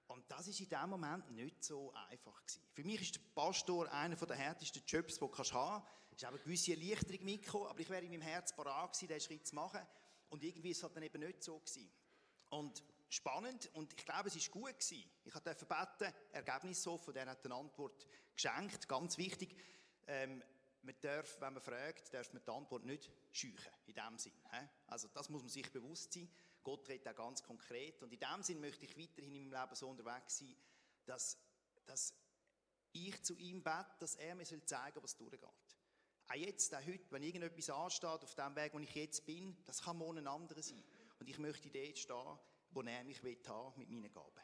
Und 0.08 0.24
das 0.32 0.48
ist 0.48 0.60
in 0.60 0.70
dem 0.70 0.90
Moment 0.90 1.30
nicht 1.32 1.64
so 1.64 1.94
einfach 1.94 2.42
gewesen. 2.42 2.62
Für 2.74 2.84
mich 2.84 3.02
ist 3.02 3.16
der 3.16 3.22
Pastor 3.36 3.92
einer 3.92 4.16
der 4.16 4.36
härtesten 4.36 4.82
Jobs, 4.88 5.16
die 5.16 5.20
du 5.20 5.28
haben 5.28 5.36
kannst. 5.36 5.88
Es 6.12 6.18
ist 6.18 6.26
auch 6.26 6.30
eine 6.30 6.40
gewisse 6.40 6.72
Erleichterung 6.72 7.24
mitgekommen, 7.26 7.68
aber 7.68 7.80
ich 7.80 7.90
wäre 7.90 8.04
in 8.04 8.12
meinem 8.12 8.22
Herz 8.22 8.56
parat 8.56 8.94
gewesen, 8.94 9.08
diesen 9.08 9.22
Schritt 9.22 9.46
zu 9.46 9.56
machen. 9.56 9.82
Und 10.30 10.44
irgendwie 10.44 10.72
ist 10.72 10.78
es 10.78 10.84
halt 10.84 10.96
dann 10.96 11.04
eben 11.04 11.20
nicht 11.20 11.44
so 11.44 11.60
gewesen. 11.60 11.92
Und 12.50 12.84
spannend 13.10 13.70
und 13.74 13.94
ich 13.94 14.06
glaube, 14.06 14.30
es 14.30 14.36
ist 14.36 14.52
gut 14.52 14.80
gewesen. 14.80 15.10
Ich 15.24 15.34
durfte 15.34 15.66
beten, 15.66 16.14
Ergebnis 16.32 16.82
so, 16.84 16.98
von 16.98 17.14
der 17.14 17.28
hat 17.28 17.44
eine 17.46 17.56
Antwort 17.56 18.08
geschenkt. 18.36 18.88
Ganz 18.88 19.18
wichtig, 19.18 19.56
ähm, 20.08 20.44
man 20.82 20.96
darf, 21.02 21.40
wenn 21.42 21.54
man 21.54 21.62
fragt, 21.62 22.14
darf 22.14 22.32
man 22.34 22.44
die 22.44 22.52
Antwort 22.52 22.86
nicht 22.86 23.12
scheuchen, 23.32 23.74
in 23.86 23.94
dem 23.94 24.18
Sinn. 24.18 24.34
Also 24.88 25.08
das 25.10 25.30
muss 25.30 25.42
man 25.42 25.50
sich 25.50 25.70
bewusst 25.72 26.14
sein. 26.14 26.30
Gott 26.64 26.88
redet 26.88 27.08
auch 27.08 27.16
ganz 27.16 27.44
konkret. 27.44 28.02
Und 28.04 28.14
in 28.14 28.20
dem 28.20 28.44
Sinn 28.44 28.60
möchte 28.60 28.86
ich 28.86 28.98
weiterhin 28.98 29.36
in 29.36 29.50
meinem 29.50 29.62
Leben 29.62 29.76
so 29.76 29.90
unterwegs 29.90 30.38
sein, 30.38 30.56
dass, 31.06 31.38
dass 31.86 32.14
ich 32.92 33.22
zu 33.24 33.36
ihm 33.38 33.64
bete, 33.64 33.96
dass 34.00 34.16
er 34.16 34.36
mir 34.36 34.46
zeigen 34.46 34.66
soll, 34.94 35.04
was 35.04 35.18
durchgeht. 35.18 35.69
Auch 36.32 36.36
jetzt, 36.36 36.76
auch 36.76 36.86
heute, 36.86 37.12
wenn 37.12 37.24
irgendetwas 37.24 37.72
ansteht, 37.72 38.24
auf 38.24 38.36
dem 38.36 38.56
Weg, 38.56 38.72
wo 38.74 38.80
ich 38.80 38.94
jetzt 38.94 39.26
bin, 39.26 39.58
das 39.66 39.82
kann 39.82 39.98
morgen 39.98 40.20
ein 40.20 40.28
anderer 40.28 40.62
sein. 40.62 40.84
Und 41.20 41.28
ich 41.28 41.40
möchte 41.40 41.72
dort 41.72 41.98
stehen, 41.98 42.38
wo 42.70 42.82
er 42.82 43.04
mich 43.04 43.24
will 43.24 43.38
mit 43.78 43.90
meinen 43.90 44.12
Gaben. 44.12 44.42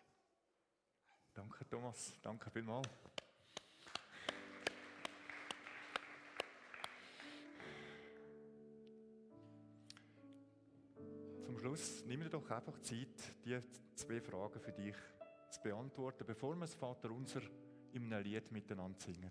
Danke, 1.36 1.68
Thomas. 1.70 2.18
Danke 2.24 2.50
vielmals. 2.50 2.90
Zum 11.44 11.60
Schluss 11.60 12.04
nimm 12.06 12.22
dir 12.22 12.30
doch 12.30 12.50
einfach 12.50 12.80
Zeit, 12.82 13.36
die 13.46 13.62
zwei 13.94 14.20
Fragen 14.22 14.60
für 14.60 14.72
dich 14.72 14.96
zu 15.52 15.62
beantworten, 15.62 16.26
bevor 16.26 16.56
wir 16.56 16.62
das 16.62 16.74
Vater 16.74 17.12
unser 17.12 17.42
in 17.92 18.12
einem 18.12 18.24
Lied 18.24 18.52
miteinander 18.52 19.00
singen. 19.00 19.30